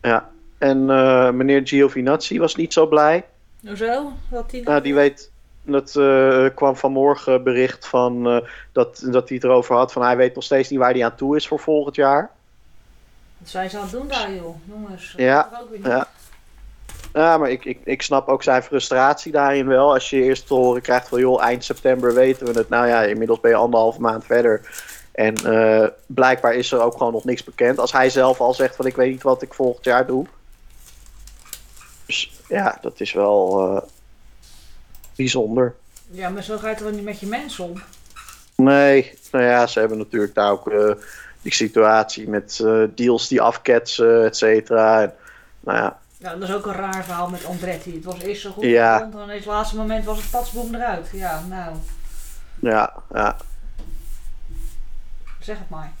[0.02, 0.30] Ja.
[0.58, 3.24] En eh, meneer Giovinazzi was niet zo blij.
[3.66, 4.12] Hoezo?
[4.28, 4.62] Wat die...
[4.62, 5.30] Nou, die weet.
[5.62, 9.92] Dat eh, kwam vanmorgen bericht van eh, dat, dat hij het erover had.
[9.92, 12.30] Van hij weet nog steeds niet waar hij aan toe is voor volgend jaar.
[13.38, 14.56] Wat zijn ze aan het doen daar, joh?
[14.64, 15.14] Jongens.
[15.16, 15.86] Ja, dat ook weer niet.
[15.86, 16.08] ja.
[17.12, 19.92] Ja, maar ik, ik, ik snap ook zijn frustratie daarin wel.
[19.92, 22.68] Als je eerst te horen krijgt van joh, eind september weten we het.
[22.68, 24.60] Nou ja, inmiddels ben je anderhalve maand verder.
[25.12, 27.78] En eh, blijkbaar is er ook gewoon nog niks bekend.
[27.78, 30.26] Als hij zelf al zegt van ik weet niet wat ik volgend jaar doe.
[32.06, 33.82] Dus ja, dat is wel eh,
[35.16, 35.74] bijzonder.
[36.10, 37.82] Ja, maar zo gaat het wel niet met je mensen om.
[38.56, 40.94] Nee, nou ja, ze hebben natuurlijk daar ook eh,
[41.42, 45.02] die situatie met deals die afketsen, et cetera.
[45.02, 45.14] En,
[45.60, 47.94] nou ja, Ja, dat is ook een raar verhaal met Andretti.
[47.94, 49.02] Het was eerst zo goed Ja.
[49.02, 51.08] en ineens het laatste moment was het patsboom eruit.
[51.12, 51.76] Ja, nou,
[52.60, 53.36] ja, ja.
[55.40, 55.92] zeg het maar.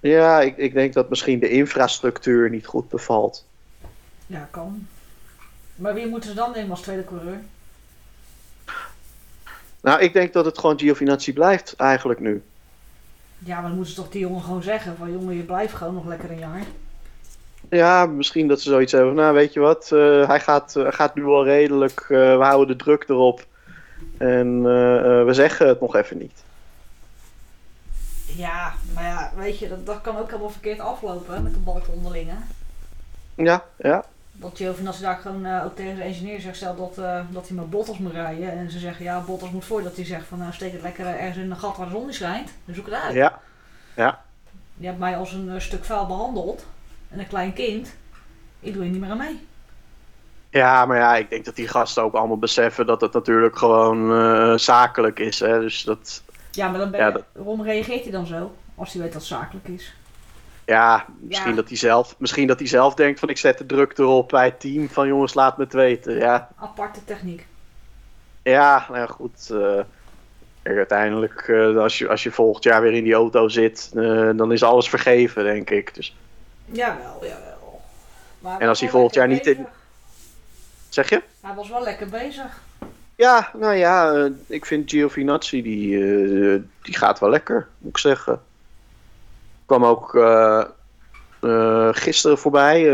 [0.00, 3.46] Ja, ik, ik denk dat misschien de infrastructuur niet goed bevalt.
[4.26, 4.86] Ja, kan.
[5.74, 7.40] Maar wie moeten ze dan nemen als tweede coureur?
[9.80, 12.42] Nou, ik denk dat het gewoon Giovinazzi blijft eigenlijk nu.
[13.38, 15.94] Ja, maar dan moeten ze toch die jongen gewoon zeggen van jongen, je blijft gewoon
[15.94, 16.62] nog lekker een jaar.
[17.74, 19.14] Ja, misschien dat ze zoiets hebben.
[19.14, 22.00] van, Nou, weet je wat, eh, hij gaat, eh, gaat nu al redelijk.
[22.00, 23.46] eh, we houden de druk erop.
[24.18, 24.62] En
[25.26, 26.42] we zeggen het nog even niet.
[28.24, 31.92] Ja, maar ja, weet je, dat, dat kan ook helemaal verkeerd aflopen met de balken
[31.92, 32.46] onderlingen.
[33.34, 34.04] Ja, ja.
[34.32, 36.94] Dat Giovinazzi daar gewoon ook tegen de engineer zegt, stel dat,
[37.30, 38.50] dat hij met Bottas moet rijden.
[38.52, 39.82] En ze zeggen, ja, Bottas moet voor.
[39.82, 42.06] Dat hij zegt van, nou steek het lekker ergens in een gat waar de zon
[42.06, 42.50] niet schijnt.
[42.64, 43.14] Dan zoek het uit.
[43.14, 43.40] Ja,
[44.76, 46.66] Je hebt mij als een stuk vuil behandeld.
[47.14, 47.96] En een klein kind.
[48.60, 49.46] Ik doe je niet meer aan mee.
[50.50, 54.12] ja, maar ja, ik denk dat die gasten ook allemaal beseffen dat het natuurlijk gewoon
[54.12, 55.40] eh, zakelijk is.
[55.40, 55.60] Hè?
[55.60, 58.54] Dus dat, Ja, maar dan ben Ja, je, dat- waarom reageert hij dan zo?
[58.74, 59.94] Als hij weet dat het zakelijk is.
[60.64, 61.56] ja, misschien, Ja.
[61.56, 64.44] Dat hij zelf, misschien dat hij zelf denkt van ik zet de druk erop bij
[64.44, 66.14] het team van jongens laat me het weten.
[66.16, 67.46] Ja, Aparte techniek.
[68.42, 69.50] ja nou ja, goed.
[69.50, 69.80] eh,
[70.62, 73.90] uiteindelijk eh, als, je, als je volgend jaar weer in die auto zit,
[74.36, 75.94] dan is alles vergeven denk ik.
[75.94, 76.16] Dus,
[76.74, 77.80] Jawel, jawel.
[78.38, 79.66] Maar En als hij volgend jaar niet in-
[80.88, 81.22] zeg je?
[81.40, 82.60] Hij was wel lekker bezig.
[83.16, 87.98] Ja, nou ja, eh, ik vind Giovinazzi, die, eh, die gaat wel lekker, moet ik
[87.98, 88.42] zeggen.
[89.66, 90.64] Kwam ook eh,
[91.92, 92.84] gisteren voorbij.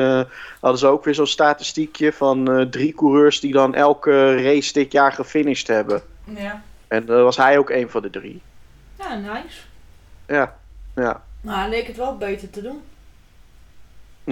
[0.61, 5.13] hadden ze ook weer zo'n statistiekje van drie coureurs die dan elke race dit jaar
[5.13, 6.03] gefinished hebben.
[6.25, 6.63] Ja.
[6.89, 8.43] En daar was hij ook een van de drie.
[8.99, 9.59] Ja, nice.
[10.27, 10.57] Ja,
[10.95, 12.83] ja, Nou, hij leek het wel beter te doen.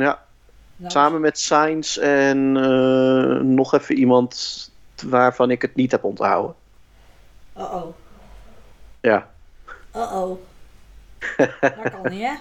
[0.00, 0.26] Ja.
[0.76, 4.70] Nou, Samen met Sainz en eh, nog even iemand
[5.04, 6.54] waarvan ik het niet heb onthouden.
[7.56, 7.94] Uh-oh.
[9.00, 9.30] Ja.
[9.96, 10.38] Uh-oh.
[11.60, 12.34] dat kan niet, hè?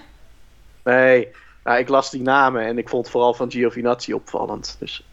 [0.84, 1.28] Nee,
[1.64, 4.76] nou, ik las die namen en ik vond vooral van Giovinazzi opvallend.
[4.78, 5.04] Dus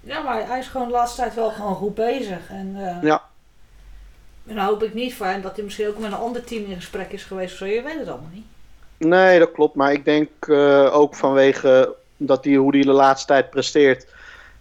[0.00, 2.48] Ja, maar hij is gewoon de laatste tijd wel gewoon goed bezig.
[2.50, 3.22] En, eh, Ja.
[4.46, 6.64] En dan hoop ik niet voor hem dat hij misschien ook met een ander team
[6.64, 7.64] in gesprek is geweest of zo.
[7.64, 8.46] Je weet het allemaal niet.
[8.98, 9.74] Nee, dat klopt.
[9.74, 14.06] Maar ik denk eh, ook vanwege dat die, hoe hij de laatste tijd presteert.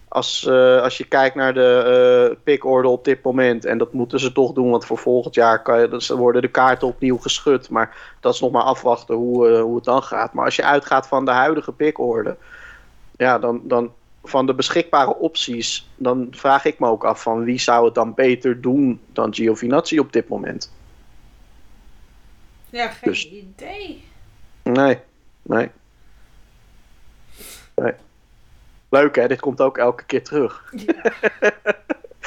[0.07, 3.65] Als, eh, als je kijkt naar de eh pickorde op dit moment.
[3.65, 4.69] En dat moeten ze toch doen.
[4.69, 7.69] Want voor volgend jaar kan je, dus worden de kaarten opnieuw geschud.
[7.69, 10.33] Maar dat is nog maar afwachten hoe, hoe het dan gaat.
[10.33, 12.37] Maar als je uitgaat van de huidige pickorde.
[13.17, 13.91] Ja, dan, dan
[14.23, 18.13] van de beschikbare opties, dan vraag ik me ook af van wie zou het dan
[18.13, 20.71] beter doen dan Giovinazzi op dit moment.
[22.69, 24.03] Ja, geen Dus- idee.
[24.71, 24.99] Nee,
[25.41, 25.71] nee.
[27.75, 27.93] nee.
[28.89, 30.73] Leuk hè, dit komt ook elke keer terug.
[30.75, 31.11] Ja.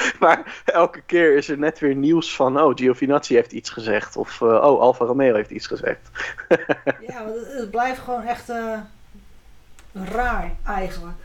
[0.19, 4.15] Maar elke keer is er net weer nieuws van, oh, Giovinazzi heeft iets gezegd.
[4.15, 6.09] Of, eh, oh, Alfa Romeo heeft iets gezegd.
[7.07, 8.79] Ja, het, het blijft gewoon echt eh,
[9.93, 11.17] raar eigenlijk.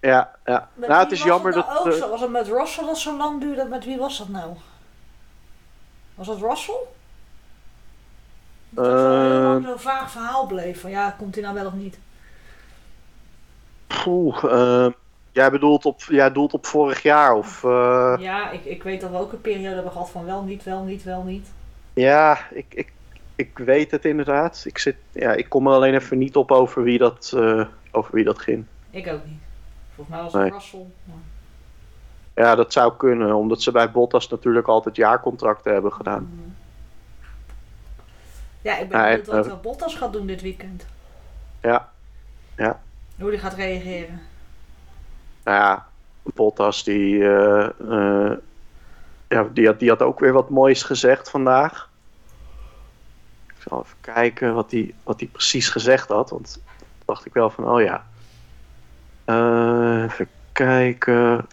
[0.00, 0.68] Ja, ja.
[0.74, 1.78] Met Nou, het is was jammer nou dat...
[1.78, 2.10] ook eh, zo?
[2.10, 3.64] Was het met Russell dat zo lang duurde?
[3.64, 4.56] Met wie was dat nou?
[6.14, 6.86] Was dat Russell?
[8.76, 10.80] Dat het heel lang Eh, zo'n vaag verhaal bleef.
[10.80, 11.98] Van ja, komt hij nou wel of niet?
[13.86, 14.92] Poeh, eh,
[15.32, 17.64] jij bedoelt op, jij doelt op vorig jaar of...
[17.64, 20.62] eh, Ja, ik, ik weet dat we ook een periode hebben gehad van wel niet,
[20.64, 21.46] wel niet, wel niet.
[21.94, 22.92] Ja, ik, ik,
[23.34, 24.62] ik weet het inderdaad.
[24.66, 27.32] Ik, zit, ja, ik kom er alleen even niet op over wie dat,
[27.90, 28.64] over wie dat ging.
[28.90, 29.40] Ik ook niet.
[29.94, 30.50] Volgens mij was het Nee.
[30.50, 30.86] Russell.
[31.04, 36.45] maar- Ja, dat zou kunnen, omdat ze bij Bottas natuurlijk altijd jaarcontracten hebben gedaan.
[38.66, 40.86] Ja, ik ben benieuwd en, wat uh, Bottas gaat doen dit weekend.
[41.60, 41.92] Ja,
[42.56, 42.80] ja.
[43.18, 44.22] Hoe die gaat reageren.
[45.44, 45.86] Nou ja,
[46.22, 48.36] Bottas die, eh, eh,
[49.28, 51.90] ja, die, had, die had ook weer wat moois gezegd vandaag.
[53.46, 56.60] Ik zal even kijken wat hij wat hij precies gezegd had, want
[57.04, 58.06] dacht ik wel van, oh ja.
[59.24, 61.46] Eh, even kijken.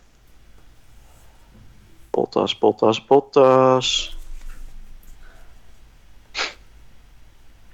[2.10, 4.18] Bottas, Bottas, Bottas.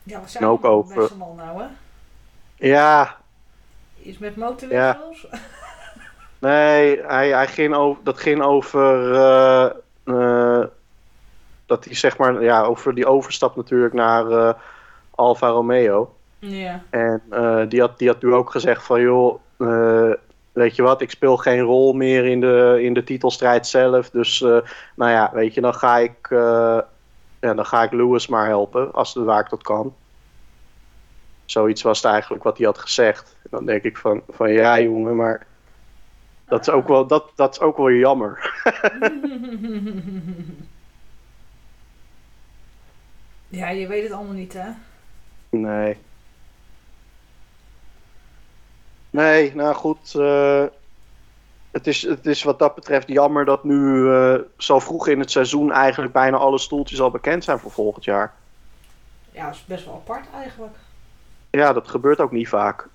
[0.09, 1.67] Ja, wat zijn En ook over- nou, hè?
[2.55, 3.15] Ja,
[4.03, 5.27] Iets met motorwissels?
[6.39, 9.13] Nee, hij, hij ging over, dat ging over.
[9.13, 9.65] eh,
[10.03, 10.65] eh,
[11.65, 12.43] dat hij zeg maar.
[12.43, 14.53] Ja, over die overstap natuurlijk naar eh,
[15.15, 16.15] Alfa Romeo.
[16.39, 16.81] Ja.
[16.89, 17.21] En
[17.69, 19.39] die, had, die had nu ook gezegd: van joh.
[20.51, 24.09] weet je wat, ik speel geen rol meer in de, in de titelstrijd zelf.
[24.09, 24.39] Dus
[24.95, 26.27] nou ja, weet je, dan ga ik.
[27.39, 28.93] ja, dan ga ik Lewis maar helpen.
[28.93, 29.93] Als het waar ik dat kan.
[31.51, 33.35] Zoiets was het eigenlijk wat hij had gezegd.
[33.43, 35.47] En dan denk ik van, van ja, jongen, maar.
[36.45, 38.61] Dat is ook wel, dat, dat is ook wel jammer.
[43.47, 44.69] ja, je weet het allemaal niet, hè?
[45.49, 45.97] Nee.
[49.09, 50.15] Nee, nou goed.
[50.15, 50.65] eh,
[51.71, 55.31] het, is, het is wat dat betreft jammer dat nu eh, zo vroeg in het
[55.31, 58.33] seizoen eigenlijk bijna alle stoeltjes al bekend zijn voor volgend jaar.
[59.31, 60.75] Ja, dat is best wel apart eigenlijk.
[61.49, 62.87] Ja, dat gebeurt ook niet vaak.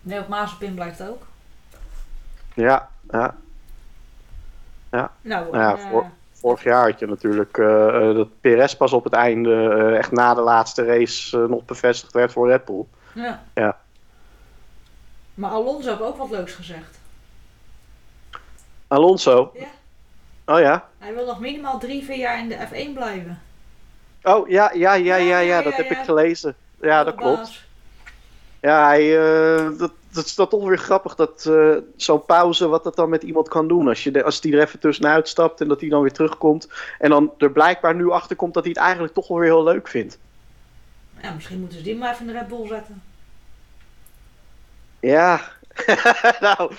[0.00, 1.26] Nee, op Mazepin blijft ook.
[2.54, 3.34] Ja, ja.
[4.90, 8.92] Nou, Nou ja, eh, voor- vorig jaar had je natuurlijk eh, eh, dat Perez pas
[8.92, 12.84] op het einde, echt na de laatste race, nog bevestigd werd voor Red Bull.
[13.14, 13.42] ja.
[13.54, 13.78] Ja.
[15.34, 16.98] Maar Alonso heeft ook wat leuks gezegd.
[18.88, 19.52] Alonso.
[19.54, 19.66] Ja.
[20.54, 20.88] Oh ja.
[20.98, 23.40] Hij wil nog minimaal drie, vier jaar in de F1 blijven.
[24.22, 26.54] Oh ja, ja, ja, ja, Ja, dat heb ik gelezen.
[26.80, 27.62] Ja, dat De klopt.
[28.60, 32.84] Ja, hij, eh, dat, dat is dan toch weer grappig dat eh, zo'n pauze, wat
[32.84, 33.88] dat dan met iemand kan doen.
[33.88, 36.68] Als, je de, als die er even tussenuit stapt en dat hij dan weer terugkomt.
[36.98, 39.64] En dan er blijkbaar nu achter komt dat hij het eigenlijk toch wel weer heel
[39.64, 40.18] leuk vindt.
[41.22, 43.02] Ja, misschien moeten ze die maar even in de Red Bull zetten.
[45.00, 45.40] Ja,
[46.40, 46.72] nou,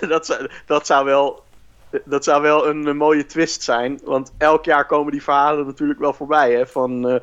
[0.08, 1.44] dat, zou, dat, zou wel,
[2.04, 4.00] dat zou wel een, mooie twist zijn.
[4.04, 6.52] Want elk jaar komen die verhalen natuurlijk wel voorbij.
[6.54, 6.66] Hè?
[6.66, 7.14] Van eh,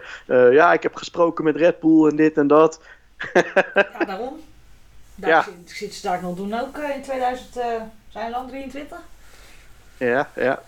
[0.47, 2.81] eh, ja, ik heb gesproken met Red Bull en dit en dat.
[3.99, 4.39] Ja, daarom.
[5.19, 5.43] Daar Ja.
[5.43, 7.65] zit, zit ze daar nog doen ook eh, in 2000, eh,
[8.09, 8.97] zijn we dan 23?
[9.97, 10.61] Ja, ja.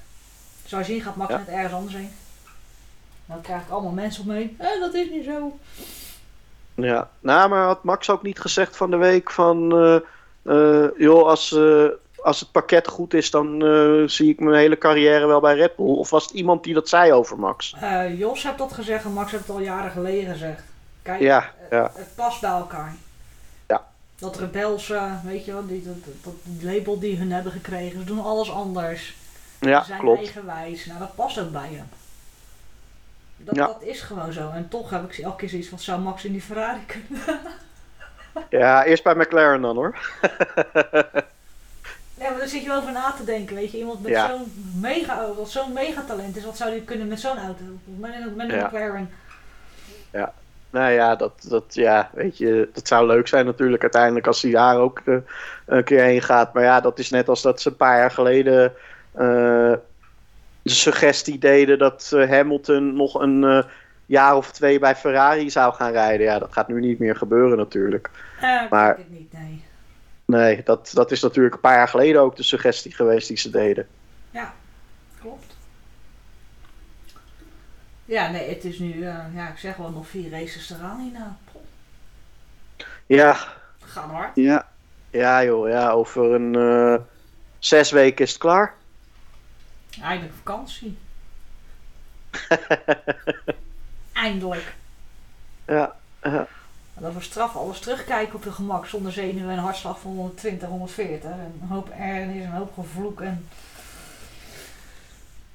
[0.65, 1.37] Zoals je zien gaat Max Ja.
[1.37, 2.11] net ergens anders heen.
[3.25, 4.55] Dan krijg ik allemaal mensen op me heen.
[4.59, 5.59] Eh, dat is niet zo.
[6.75, 9.69] Ja, nou, maar had Max ook niet gezegd van de week van...
[10.97, 11.57] joh, als,
[12.23, 15.75] als het pakket goed is, dan eh, zie ik mijn hele carrière wel bij Red
[15.75, 15.86] Bull.
[15.95, 17.75] Of was het iemand die dat zei over Max?
[17.81, 20.62] Eh, Jos heeft dat gezegd en Max heeft het al jaren geleden gezegd.
[21.01, 21.91] Kijk, Ja, eh, ja.
[21.95, 22.95] het past bij elkaar.
[23.67, 23.86] Ja.
[24.15, 25.84] Dat rebelse, weet je wel, die,
[26.23, 27.99] dat, label die hun hebben gekregen.
[27.99, 29.15] Ze doen alles anders.
[29.60, 30.17] Ja, Ze zijn klopt.
[30.17, 30.86] eigenwijs.
[30.86, 31.89] Nou, dat past ook bij hem.
[33.38, 33.65] Dat, Ja.
[33.65, 34.49] dat is gewoon zo.
[34.49, 37.39] En toch heb ik elke keer zoiets van, zou Max in die Ferrari kunnen?
[38.49, 39.97] Ja, eerst bij McLaren dan hoor.
[42.21, 43.77] Nee, maar daar zit je wel over na te denken, weet je.
[43.77, 44.27] Iemand met Ja.
[44.27, 47.63] zo'n mega, wat zo'n megatalent is, wat zou die kunnen met zo'n auto?
[47.84, 48.65] Met een, met een Ja.
[48.65, 49.10] McLaren.
[50.69, 54.51] Nou ja, dat, dat, ja, weet je, dat zou leuk zijn natuurlijk uiteindelijk als hij
[54.51, 55.15] daar ook eh,
[55.65, 56.53] een keer heen gaat.
[56.53, 58.73] Maar ja, dat is net als dat ze een paar jaar geleden
[59.12, 59.73] eh,
[60.62, 63.65] de suggestie deden dat eh, Hamilton nog een
[64.05, 66.25] jaar of twee bij Ferrari zou gaan rijden.
[66.25, 68.10] Ja, dat gaat nu niet meer gebeuren natuurlijk.
[68.63, 69.63] Ik Maar- denk het niet, nee.
[70.32, 73.50] Nee, dat, dat is natuurlijk een paar jaar geleden ook de suggestie geweest die ze
[73.50, 73.88] deden.
[74.30, 74.54] Ja,
[75.22, 75.54] klopt.
[78.06, 81.38] Ja, nee, het is nu, eh, ja, ik zeg wel nog vier races eraan hierna.
[83.06, 83.38] Ja,
[83.80, 84.36] Gaan hard.
[84.36, 84.70] ja.
[85.10, 87.02] Ja joh, ja, over een eh,
[87.60, 88.74] zes weken is het klaar.
[90.02, 90.98] Eindelijk vakantie.
[94.13, 94.76] Eindelijk.
[95.67, 96.48] Ja, ja.
[97.01, 101.29] Dat we straf alles terugkijken op je gemak zonder zenuwen en hartslag van 120, 140.
[101.29, 103.47] En een hoop ergernis, een hoop gevloek en...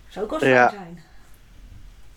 [0.09, 0.71] Zo kan het Ja.
[0.71, 1.03] zijn.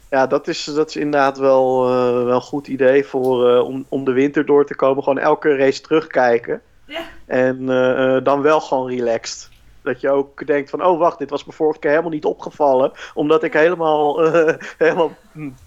[0.09, 3.85] ja dat, is, dat is inderdaad wel, eh, wel een goed idee voor, eh, om,
[3.89, 5.03] om de winter door te komen.
[5.03, 6.61] Gewoon elke race terugkijken.
[6.85, 7.01] Ja.
[7.25, 9.49] En eh, dan wel gewoon relaxed.
[9.89, 12.91] Dat je ook denkt van, oh wacht, dit was me vorige keer helemaal niet opgevallen.
[13.13, 15.12] Omdat ik helemaal, eh helemaal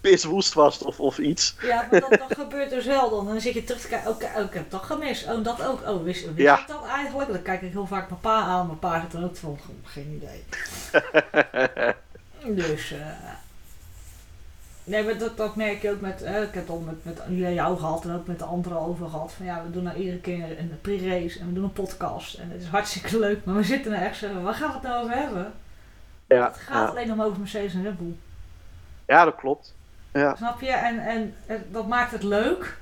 [0.01, 1.57] piswoest was of, of iets.
[1.63, 3.41] Ja, maar dat, dat gebeurt dus wel dan.
[3.41, 5.29] Zit je terug te kijken, oké, oh, ik heb dat gemist.
[5.31, 5.81] Oh, dat ook.
[5.89, 6.59] Oh, wist, wist Ja.
[6.61, 7.33] ik dat eigenlijk?
[7.33, 8.67] Dan kijk ik heel vaak mijn pa aan.
[8.67, 10.45] Mijn pa zit er ook van, "Goh, geen idee.
[12.67, 12.99] dus, eh
[14.85, 17.55] nee, maar dat, dat merk je ook met, eh, ik heb het al met, met
[17.55, 19.33] jou gehad en ook met de anderen over gehad.
[19.33, 22.35] Van ja, we doen nou iedere keer een pre-race en we doen een podcast.
[22.35, 24.83] En het is hartstikke leuk, maar we zitten er echt zo, waar gaan we het
[24.83, 25.53] nou over hebben?
[26.27, 26.91] Ja, Het gaat ja.
[26.91, 28.15] alleen om over Mercedes en Red Bull.
[29.07, 29.75] ja dat klopt.
[30.13, 30.37] Ja.
[30.37, 30.71] Snap je?
[30.73, 32.81] En, en en dat maakt het leuk.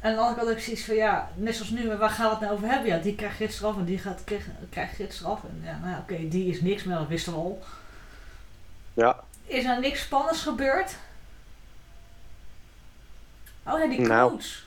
[0.00, 2.40] En de andere kant ook zoiets van, ja, net zoals nu, waar gaan we het
[2.40, 2.90] nou over hebben?
[2.90, 5.40] Ja, die krijgt gids eraf en die gaat, krijgt, krijgt gids eraf.
[5.44, 7.62] En ja, nou ja, oké, die is niks meer, dat wisten we al.
[8.94, 9.22] Ja.
[9.46, 10.96] Is er niks spannends gebeurd?
[13.66, 14.30] Oh ja, die Nou.
[14.30, 14.62] coach.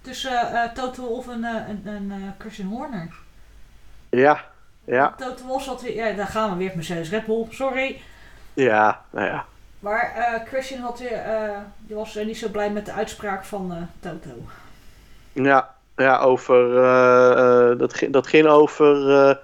[0.00, 1.44] Tussen eh Toto Wolff en,
[2.10, 3.08] eh, Christian Horner.
[4.10, 4.44] Ja,
[4.84, 8.00] ja, Toto Wolff zat weer, ja, daar gaan we weer, Mercedes Red Bull, sorry.
[8.54, 9.44] ja, nou ja.
[9.78, 11.22] Maar Christian had weer,
[11.78, 14.30] die was niet zo blij met de uitspraak van Toto.
[15.32, 16.70] Ja, ja over,
[17.78, 19.38] dat, ging, dat ging over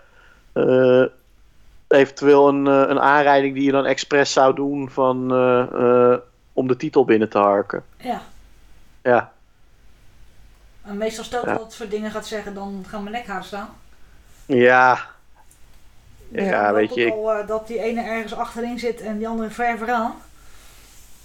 [1.93, 5.61] eventueel een, eh, een aanrijding die je dan expres zou doen van, eh,
[6.13, 6.19] eh,
[6.53, 7.85] om de titel binnen te harken.
[7.97, 8.23] Ja.
[9.03, 9.33] Ja,
[10.85, 11.57] En meestal Toto Ja.
[11.57, 13.69] dat soort dingen gaat zeggen, dan gaan mijn nekharen staan.
[14.47, 14.99] ja,
[16.29, 20.15] Ja, weet je, al dat die ene ergens achterin zit en die andere ver vooraan.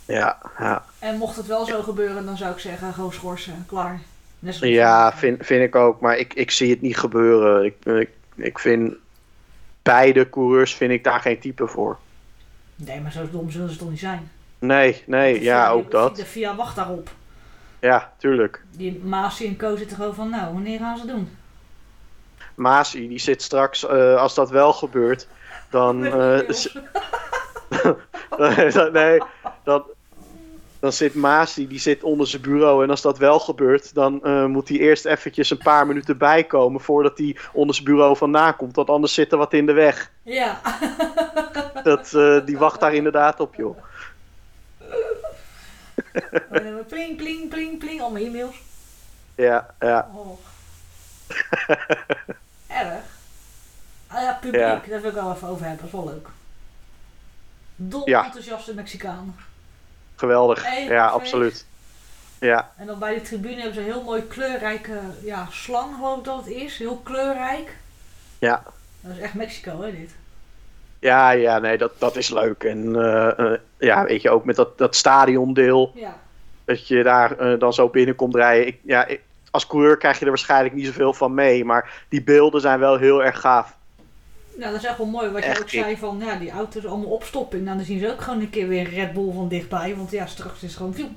[0.05, 0.83] ja, ja.
[0.99, 3.99] En mocht het wel zo gebeuren, dan zou ik zeggen, gewoon schorsen, klaar.
[4.59, 5.99] Ja vind, vind ik ook.
[5.99, 7.65] Maar ik, ik zie het niet gebeuren.
[7.65, 8.93] Ik, ik, ik vind
[9.87, 11.97] beide coureurs vind ik daar geen type voor.
[12.75, 14.31] Nee, maar zo dom zullen ze toch niet zijn?
[14.59, 16.15] Nee, nee, ja, ook dat.
[16.15, 17.09] De VIA wacht daarop.
[17.79, 18.63] Ja, tuurlijk.
[18.71, 21.37] Die Masi en Co zitten gewoon van, nou, wanneer gaan ze doen?
[22.55, 25.27] Masi, die zit straks, eh, als dat wel gebeurt,
[25.69, 26.05] dan...
[26.05, 26.39] eh,
[28.91, 29.21] nee,
[29.63, 29.83] dan,
[30.87, 32.83] dan zit Masi, die zit onder zijn bureau.
[32.83, 36.81] En als dat wel gebeurt, dan eh, moet hij eerst eventjes een paar minuten bijkomen
[36.81, 38.75] voordat hij onder zijn bureau vandaan komt.
[38.75, 40.11] Want anders zit er wat in de weg.
[40.23, 40.59] ja.
[41.83, 43.77] Dat, eh, die wacht daar inderdaad op, joh.
[46.49, 48.55] We pling, pling, pling, pling, al mijn e-mails.
[49.35, 50.39] Ja, ja, Oh.
[52.67, 53.03] Erg.
[54.07, 54.81] Ah ja, publiek, Ja.
[54.89, 56.27] daar wil ik wel even over hebben, dat is wel leuk.
[57.75, 58.25] Dol Ja.
[58.25, 59.35] enthousiaste Mexicanen.
[60.19, 60.65] Geweldig.
[60.87, 61.65] Ja, absoluut.
[62.39, 66.17] Ja, En dan bij de tribune hebben ze een heel mooi kleurrijke ja, slang, geloof
[66.17, 66.77] ik dat het is.
[66.77, 67.75] Heel kleurrijk.
[68.39, 68.63] ja.
[69.01, 70.09] Dat is echt Mexico, hè, dit.
[70.99, 72.63] Ja, ja, nee, dat, dat is leuk.
[72.63, 76.17] En eh, eh, ja, weet je, ook met dat, dat stadiondeel, Ja.
[76.65, 78.67] dat je daar eh, dan zo binnenkomt rijden.
[78.67, 82.23] Ik, ja, ik- als coureur krijg je er waarschijnlijk niet zoveel van mee, maar die
[82.23, 83.76] beelden zijn wel heel erg gaaf.
[84.57, 86.85] Nou, dat is echt wel mooi wat je Echt ook zei van, ja, die auto's
[86.85, 87.63] allemaal opstopping.
[87.63, 89.95] Nou, dan zien ze ook gewoon een keer weer Red Bull van dichtbij.
[89.95, 91.09] Want ja, straks is het gewoon viel.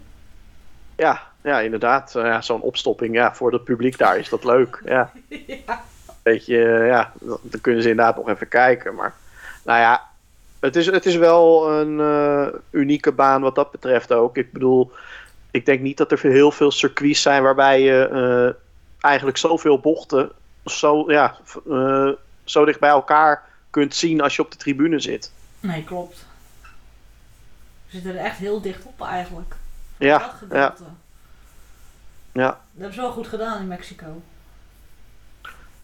[0.96, 2.14] Ja, ja inderdaad.
[2.14, 4.82] Eh, ja, Zo'n opstopping, ja, voor het publiek daar is dat leuk.
[4.84, 5.12] Ja,
[5.66, 5.84] ja.
[6.22, 8.94] weet je, eh, ja, dan kunnen ze inderdaad nog even kijken.
[8.94, 9.14] Maar
[9.64, 10.02] nou ja,
[10.58, 14.36] het is, het is wel een eh, unieke baan wat dat betreft ook.
[14.36, 14.92] Ik bedoel,
[15.50, 18.54] ik denk niet dat er heel veel circuits zijn waarbij je
[19.00, 20.30] eigenlijk zoveel bochten
[20.64, 21.36] zo, ja,
[22.50, 25.32] zo dicht bij elkaar kunt zien als je op de tribune zit.
[25.60, 26.26] Nee, klopt.
[26.60, 29.54] We zitten er echt heel dicht op eigenlijk.
[29.96, 30.84] Ja, dat ja, gedeelte.
[32.32, 32.46] ja.
[32.48, 34.22] Dat hebben ze wel goed gedaan in Mexico.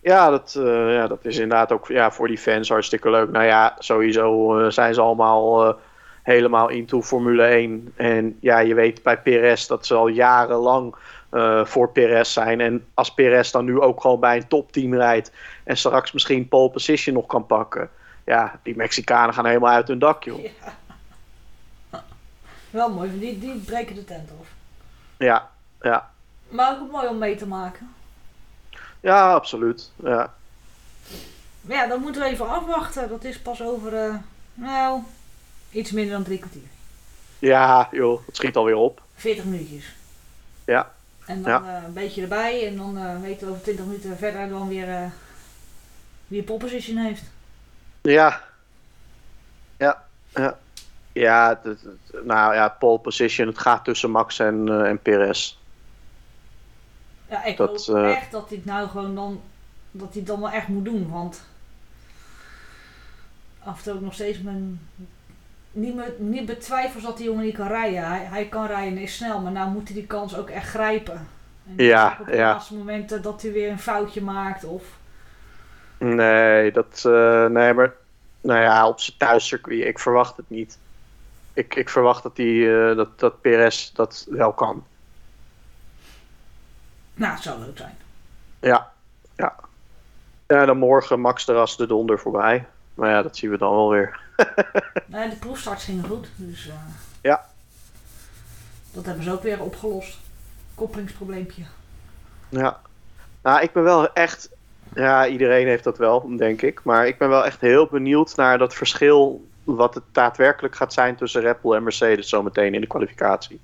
[0.06, 3.30] Ja, dat, eh, ja, dat is inderdaad ook ja, voor die fans hartstikke leuk.
[3.30, 5.74] Nou ja, sowieso eh, zijn ze allemaal eh,
[6.22, 7.92] helemaal into Formule 1.
[7.96, 10.94] En ja, je weet bij Perez dat ze al jarenlang
[11.28, 12.60] eh, voor Perez zijn.
[12.60, 15.32] En als Perez dan nu ook gewoon bij een topteam rijdt
[15.64, 17.90] en straks misschien pole position nog kan pakken.
[18.24, 20.42] Ja, die Mexicanen gaan helemaal uit hun dak, joh.
[20.42, 20.74] Ja.
[22.70, 24.46] Wel mooi, die, die breken de tent af.
[25.18, 25.50] Ja,
[25.80, 26.10] ja.
[26.48, 27.94] Maar ook mooi om mee te maken.
[29.00, 29.90] Ja, absoluut.
[29.96, 30.34] Ja.
[31.60, 33.08] Maar ja, dan moeten we even afwachten.
[33.08, 34.14] Dat is pas over, eh,
[34.54, 35.00] nou,
[35.70, 36.68] iets minder dan drie kwartier.
[37.38, 39.02] ja, joh, het schiet alweer op.
[39.14, 39.94] 40 minuutjes.
[40.64, 40.94] Ja.
[41.26, 41.76] En dan Ja.
[41.78, 42.66] eh, een beetje erbij.
[42.66, 45.06] En dan eh, weten we over 20 minuten verder dan weer eh,
[46.26, 47.22] wie popposition heeft.
[48.02, 48.42] Ja.
[49.78, 50.04] Ja,
[50.34, 50.58] ja.
[51.12, 51.60] Ja,
[52.24, 55.56] nou ja, pole position, het gaat tussen Max en, eh, en Perez.
[57.28, 59.40] Ja, ik Dat, hoop echt dat hij het nou gewoon dan,
[59.90, 61.08] dat hij het dan wel echt moet doen.
[61.10, 61.42] Want
[63.58, 64.88] af en toe ook nog steeds mijn,
[65.76, 68.08] niet, me, niet betwijfels dat die jongen niet kan rijden.
[68.08, 70.68] Hij, hij kan rijden en is snel, maar nou moet hij die kans ook echt
[70.68, 71.28] grijpen.
[71.66, 72.52] En Ja, op de ja.
[72.52, 74.84] laatste momenten dat hij weer een foutje maakt of...
[75.98, 77.92] Nee, dat, eh, nee, maar
[78.40, 80.78] nou ja, op zijn thuiscircuit, ik verwacht het niet.
[81.52, 84.84] Ik, ik verwacht dat, die, eh, dat, dat Perez dat wel kan.
[87.14, 87.96] Nou, het zou leuk zijn.
[88.60, 88.92] Ja,
[89.36, 89.54] ja.
[90.46, 92.66] Ja, dan morgen Max de Ras de donder voorbij.
[92.94, 94.20] Maar ja, dat zien we dan wel weer.
[95.06, 96.68] Nee, de proefstarts gingen goed, dus...
[96.68, 96.74] eh,
[97.20, 97.44] Ja.
[98.92, 100.18] Dat hebben ze ook weer opgelost.
[100.74, 101.62] Koppelingsprobleempje.
[102.48, 102.80] Ja.
[103.42, 104.50] Nou, ik ben wel echt.
[104.94, 106.80] Ja, iedereen heeft dat wel, denk ik.
[106.84, 109.46] Maar ik ben wel echt heel benieuwd naar dat verschil.
[109.64, 113.60] Wat het daadwerkelijk gaat zijn tussen Red Bull en Mercedes zometeen in de kwalificatie.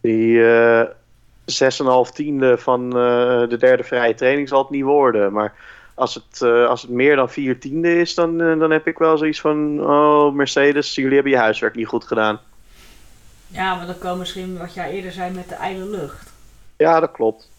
[0.00, 0.86] Die eh
[1.44, 5.32] 6,5 tiende van eh, de derde vrije training zal het niet worden.
[5.32, 5.54] Maar
[6.00, 8.98] als het, eh, als het meer dan 4 tiende is, dan, eh, dan heb ik
[8.98, 12.40] wel zoiets van: Oh, Mercedes, jullie hebben je huiswerk niet goed gedaan.
[13.46, 16.32] Ja, maar dan komen misschien wat jij eerder zei met de ijle lucht.
[16.76, 17.50] Ja, dat klopt.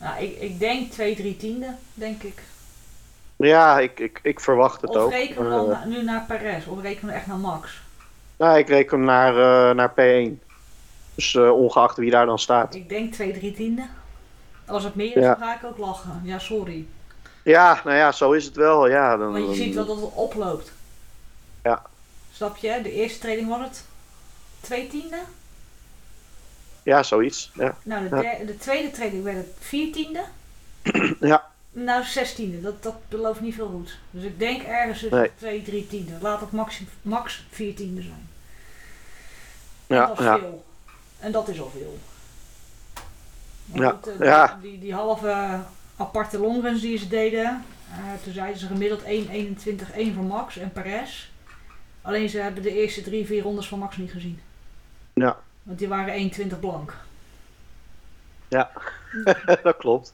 [0.00, 2.42] Nou, ik, ik denk 2, 3 tiende, denk ik.
[3.36, 5.10] Ja, ik, ik, ik verwacht het Of ook.
[5.10, 7.82] rekenen we dan Eh, nu naar Perez, of rekenen we echt naar Max?
[8.36, 10.40] Nou, ik reken naar, eh, naar P1.
[11.14, 12.74] Dus ongeacht wie daar dan staat.
[12.74, 13.86] Ik denk 2, 3 tiende.
[14.66, 15.34] Als het meer is, Ja.
[15.34, 16.20] dan ga ik ook lachen.
[16.24, 16.86] Ja, sorry.
[17.44, 18.88] Ja, nou ja, zo is het wel.
[18.88, 20.72] Ja, dan, Want je ziet wel dat het oploopt.
[21.62, 21.82] Ja.
[22.32, 22.80] Snap je?
[22.82, 23.84] De eerste training was het
[24.60, 25.18] 2 tiende.
[26.82, 27.50] Ja, zoiets.
[27.54, 27.76] Ja.
[27.82, 28.44] Nou, de, Ja.
[28.46, 30.24] de tweede training werd het 4 tiende.
[31.20, 31.50] Ja.
[31.72, 32.60] Nou, 16e.
[32.62, 33.98] Dat, dat belooft niet veel goed.
[34.10, 35.30] Dus ik denk ergens tussen Nee.
[35.36, 36.12] 2, 3 tiende.
[36.20, 38.28] Laat het max, max 4 tiende zijn.
[39.86, 40.38] En Ja, dat is ja.
[40.38, 40.64] veel.
[41.18, 41.98] En dat is al veel.
[43.64, 44.58] Ja, eh, ja.
[44.62, 45.58] Die, die halve
[45.96, 47.64] aparte longruns die ze deden.
[47.90, 51.28] eh, toen zeiden ze gemiddeld 1.21.1 voor Max en Perez.
[52.02, 54.40] Alleen ze hebben de eerste drie, vier rondes van Max niet gezien.
[55.12, 55.36] Ja.
[55.62, 56.94] Want die waren 1.20 blank.
[59.62, 60.12] dat klopt.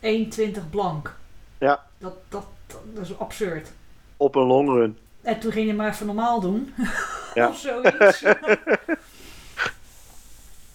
[0.00, 1.14] 1.20 blank.
[1.58, 1.84] Ja.
[1.98, 2.46] Dat, dat,
[2.92, 3.72] dat is absurd.
[4.16, 4.98] Op een longrun.
[5.22, 6.74] En toen ging je maar even normaal doen.
[7.34, 7.48] Ja.
[7.48, 8.22] of zoiets.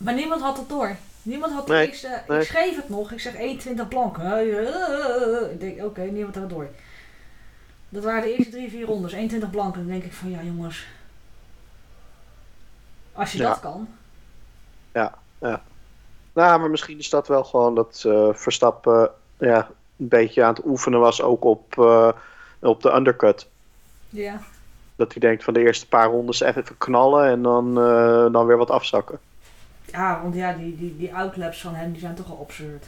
[0.03, 0.95] maar niemand had het door.
[1.24, 2.39] Niemand had Nee, ik, ze- nee.
[2.39, 3.11] ik schreef het nog.
[3.11, 4.17] Ik zeg 21 blank.
[5.51, 6.67] Ik denk, oké, niemand had het door.
[7.89, 9.11] Dat waren de eerste drie, vier rondes.
[9.11, 9.74] 21 blank.
[9.76, 10.88] En dan denk ik van, ja jongens.
[13.13, 13.49] Als je Ja.
[13.49, 13.88] dat kan.
[16.34, 19.67] Nou, maar misschien is dat wel gewoon dat eh, Verstappen ja,
[19.97, 22.09] een beetje aan het oefenen was ook op, eh,
[22.59, 23.47] op de undercut.
[24.09, 24.39] Ja.
[24.95, 28.57] Dat hij denkt van de eerste paar rondes even knallen en dan, eh, dan weer
[28.57, 29.19] wat afzakken.
[29.91, 32.85] Ja, want ja, die, die, die outlaps van hem die zijn toch al absurd.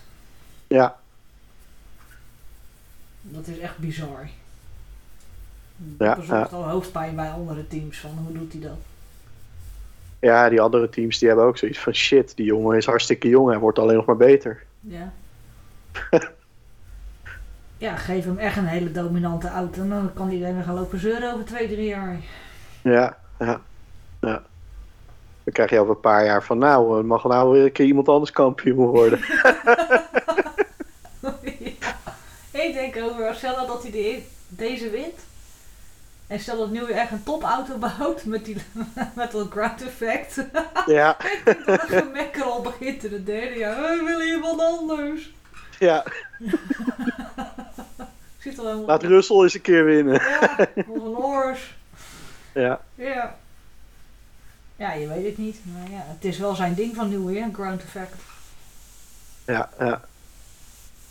[0.67, 0.95] Ja,
[3.21, 4.29] Dat is echt bizar.
[5.97, 7.99] Ja, Dat bezorgt al hoofdpijn bij andere teams.
[7.99, 8.77] Van hoe doet hij dat?
[10.19, 13.49] ja, die andere teams die hebben ook zoiets van shit, die jongen is hartstikke jong,
[13.49, 14.63] hij wordt alleen nog maar beter.
[14.79, 15.13] Ja.
[17.77, 19.81] ja, geef hem echt een hele dominante auto.
[19.81, 22.17] En dan kan iedereen weer gaan lopen zeuren over twee, drie jaar.
[22.81, 23.61] Ja, ja,
[24.21, 24.43] ja.
[25.43, 27.85] Dan krijg je over een paar jaar van, nou, eh, mag nou weer een keer
[27.85, 29.19] iemand anders kampioen worden.
[31.19, 31.95] ja.
[32.51, 35.19] Ik denk over, stel nou dat hij de- deze wint.
[36.27, 38.57] En stel dat nu weer echt een topauto bouwt met, die,
[39.15, 40.45] met dat ground effect.
[40.85, 41.17] ja,
[41.65, 43.81] dat gemekker al begint in het derde jaar.
[43.81, 45.33] We willen iemand anders.
[45.79, 46.03] ja,
[48.57, 48.85] al helemaal.
[48.85, 50.13] laat Russell eens een keer winnen.
[50.13, 50.55] Ja,
[50.87, 51.75] of een oors.
[52.53, 53.35] Ja, Ja.
[54.84, 55.57] Ja, je weet het niet.
[55.65, 58.13] Maar ja, het is wel zijn ding van nu weer, een ground effect.
[59.45, 60.01] ja, ja.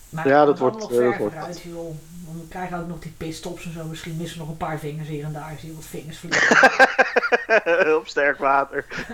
[0.09, 1.95] Maar Ja, dat wordt- nog dat ver wordt vooruit, joh.
[2.27, 3.85] Want we krijgen ook nog die pitstops en zo.
[3.85, 5.55] Misschien missen nog een paar vingers hier en daar.
[5.61, 7.97] Zie je wat vingers vliegen.
[8.01, 8.85] op sterk water.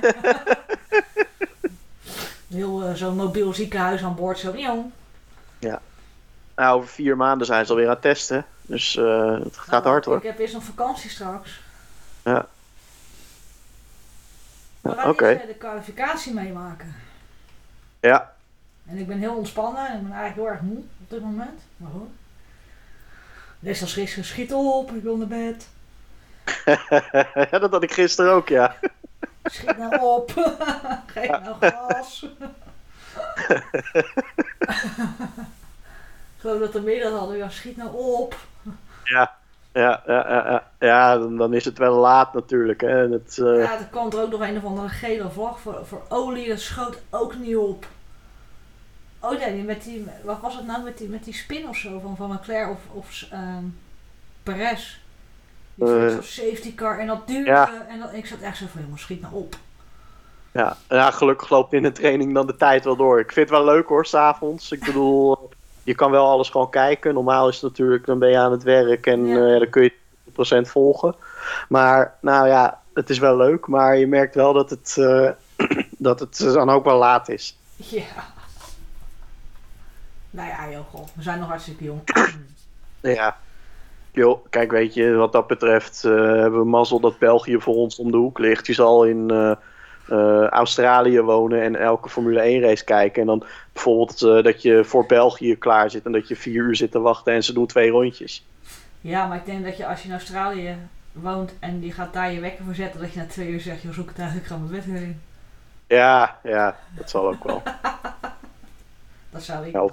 [2.49, 4.39] Heel eh, zo'n mobiel ziekenhuis aan boord.
[4.39, 4.91] Zo, jong.
[6.55, 8.45] Nou, over vier maanden zijn ze alweer aan het testen.
[8.63, 10.17] Dus eh, het gaat hard hoor.
[10.17, 11.61] Ik heb eerst nog vakantie straks.
[12.25, 12.47] Ja.
[14.89, 15.27] Oké.
[15.29, 16.95] eerst eh, de kwalificatie meemaken.
[18.01, 18.35] Ja,
[18.87, 21.61] En ik ben heel ontspannen en ik ben eigenlijk heel erg moe op dit moment.
[21.77, 22.09] Maar goed.
[23.59, 25.69] Net als gisteren, schiet op, ik wil naar bed.
[27.51, 28.75] ja, dat had ik gisteren ook, ja.
[29.45, 30.31] Schiet nou op.
[31.13, 32.27] Geef nou gas.
[36.37, 37.37] Ik geloof dat er meer dat hadden.
[37.37, 38.37] Ja, schiet nou op.
[39.05, 39.38] Ja,
[39.81, 42.81] ja, ja, ja, dan, dan is het wel laat natuurlijk.
[42.81, 43.05] Hè.
[43.05, 45.87] En Het, eh, Ja, er kwam er ook nog een of andere gele vlag voor,
[45.87, 46.49] voor olie.
[46.49, 47.87] Dat schoot ook niet op.
[49.21, 51.99] Oh nee, met die, wat was het nou met die, met die spin of zo
[52.01, 53.65] van Van Leclerc of, of ehm
[54.43, 54.99] Perez?
[55.75, 57.51] Die Eh, uh, safety car en dat duurde.
[57.51, 57.87] ja.
[57.89, 59.57] En dat, ik zat echt zo van, jongens, schiet nou op.
[60.53, 60.77] ja.
[60.89, 63.21] ja, gelukkig loopt in de training dan de tijd wel door.
[63.21, 64.73] Ik vind het wel leuk hoor, s'avonds.
[64.73, 65.49] Ik bedoel,
[65.89, 67.15] je kan wel alles gewoon kijken.
[67.15, 69.53] Normaal is het natuurlijk, dan ben je aan het werk en Ja.
[69.53, 69.93] eh, dan kun je
[70.25, 71.15] 100% volgen.
[71.69, 73.67] Maar nou ja, het is wel leuk.
[73.67, 75.31] Maar je merkt wel dat het, eh,
[76.09, 77.59] dat het dan ook wel laat is.
[77.77, 78.03] Ja.
[80.31, 82.01] Nou ja, joh, we zijn nog hartstikke jong.
[83.01, 83.37] Ja.
[84.13, 87.99] Joh, kijk, weet je, wat dat betreft eh, hebben we mazzel dat België voor ons
[87.99, 88.67] om de hoek ligt.
[88.67, 89.57] Je zal in
[90.09, 93.21] eh, Australië wonen en elke Formule 1 race kijken.
[93.21, 96.77] En dan bijvoorbeeld eh, dat je voor België klaar zit en dat je vier uur
[96.77, 98.47] zit te wachten en ze doen twee rondjes.
[99.01, 100.77] Ja, maar ik denk dat je als je in Australië
[101.13, 103.83] woont en die gaat daar je wekker voor zetten, dat je na twee uur zegt,
[103.83, 105.21] joh, zoek het eigenlijk, ik ga mijn bed weer in.
[105.87, 107.63] Ja, ja, dat zal ook wel.
[109.31, 109.87] Dat zou ik Ja,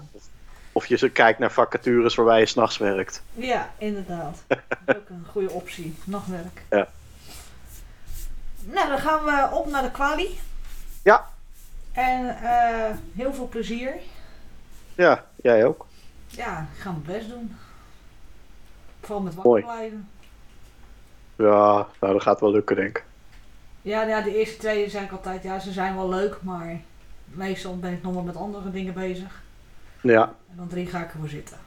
[0.71, 3.23] of, je zo kijkt naar vacatures waarbij je s'nachts werkt.
[3.33, 4.43] Ja, inderdaad.
[4.47, 5.95] Dat is ook een goede optie.
[6.03, 6.61] Nachtwerk.
[6.69, 6.87] Ja.
[8.65, 10.39] Nou, dan gaan we op naar de kwalie.
[11.03, 11.27] Ja.
[11.91, 13.93] En eh, heel veel plezier.
[14.95, 15.85] Ja, jij ook.
[16.27, 17.55] Ja, ik ga mijn best doen.
[19.01, 20.09] Vooral met wakker blijven.
[21.35, 23.03] Ja, nou dat gaat wel lukken denk ik.
[23.81, 26.79] Ja, ja, de eerste twee zeg ik altijd, ja, ze zijn wel leuk, maar
[27.25, 29.41] meestal ben ik nog wel met andere dingen bezig.
[30.01, 31.57] Ja, En dan drie ga ik ervoor zitten.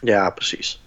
[0.00, 0.82] ja precies.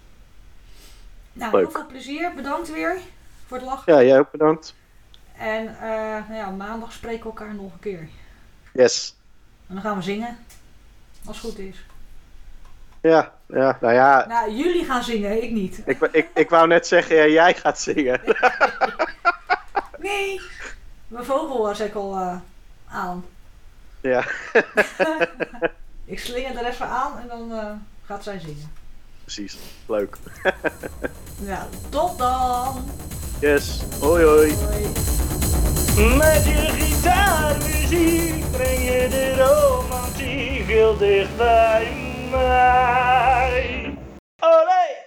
[1.32, 1.60] Nou, Leuk.
[1.62, 2.32] heel veel plezier.
[2.34, 2.98] Bedankt weer
[3.46, 3.92] voor het lachen.
[3.94, 4.74] Ja, jij ook bedankt.
[5.38, 8.08] En eh, nou ja, maandag spreken we elkaar nog een keer.
[8.72, 9.14] Yes.
[9.68, 10.38] En dan gaan we zingen.
[11.24, 11.84] Als het goed is.
[13.00, 15.82] Ja, ja, nou ja, Nou, jullie gaan zingen, ik niet.
[15.86, 18.20] ik, ik, ik wou net zeggen, ja, jij gaat zingen.
[19.98, 20.40] Nee!
[21.08, 22.36] Mijn vogel was ik al eh,
[22.88, 23.24] aan.
[24.00, 24.24] Ja,
[26.04, 27.70] Ik slinger er even aan en dan eh,
[28.04, 28.72] gaat zij zingen.
[29.22, 29.56] precies.
[29.86, 30.16] Leuk.
[31.40, 32.84] Ja, tot dan!
[33.44, 33.82] Yes.
[34.00, 34.50] Hoi hoi.
[36.16, 41.92] Met je gitaarmuziek breng je de romantiek heel dicht bij
[42.30, 43.94] mij.
[44.38, 45.04] Olé!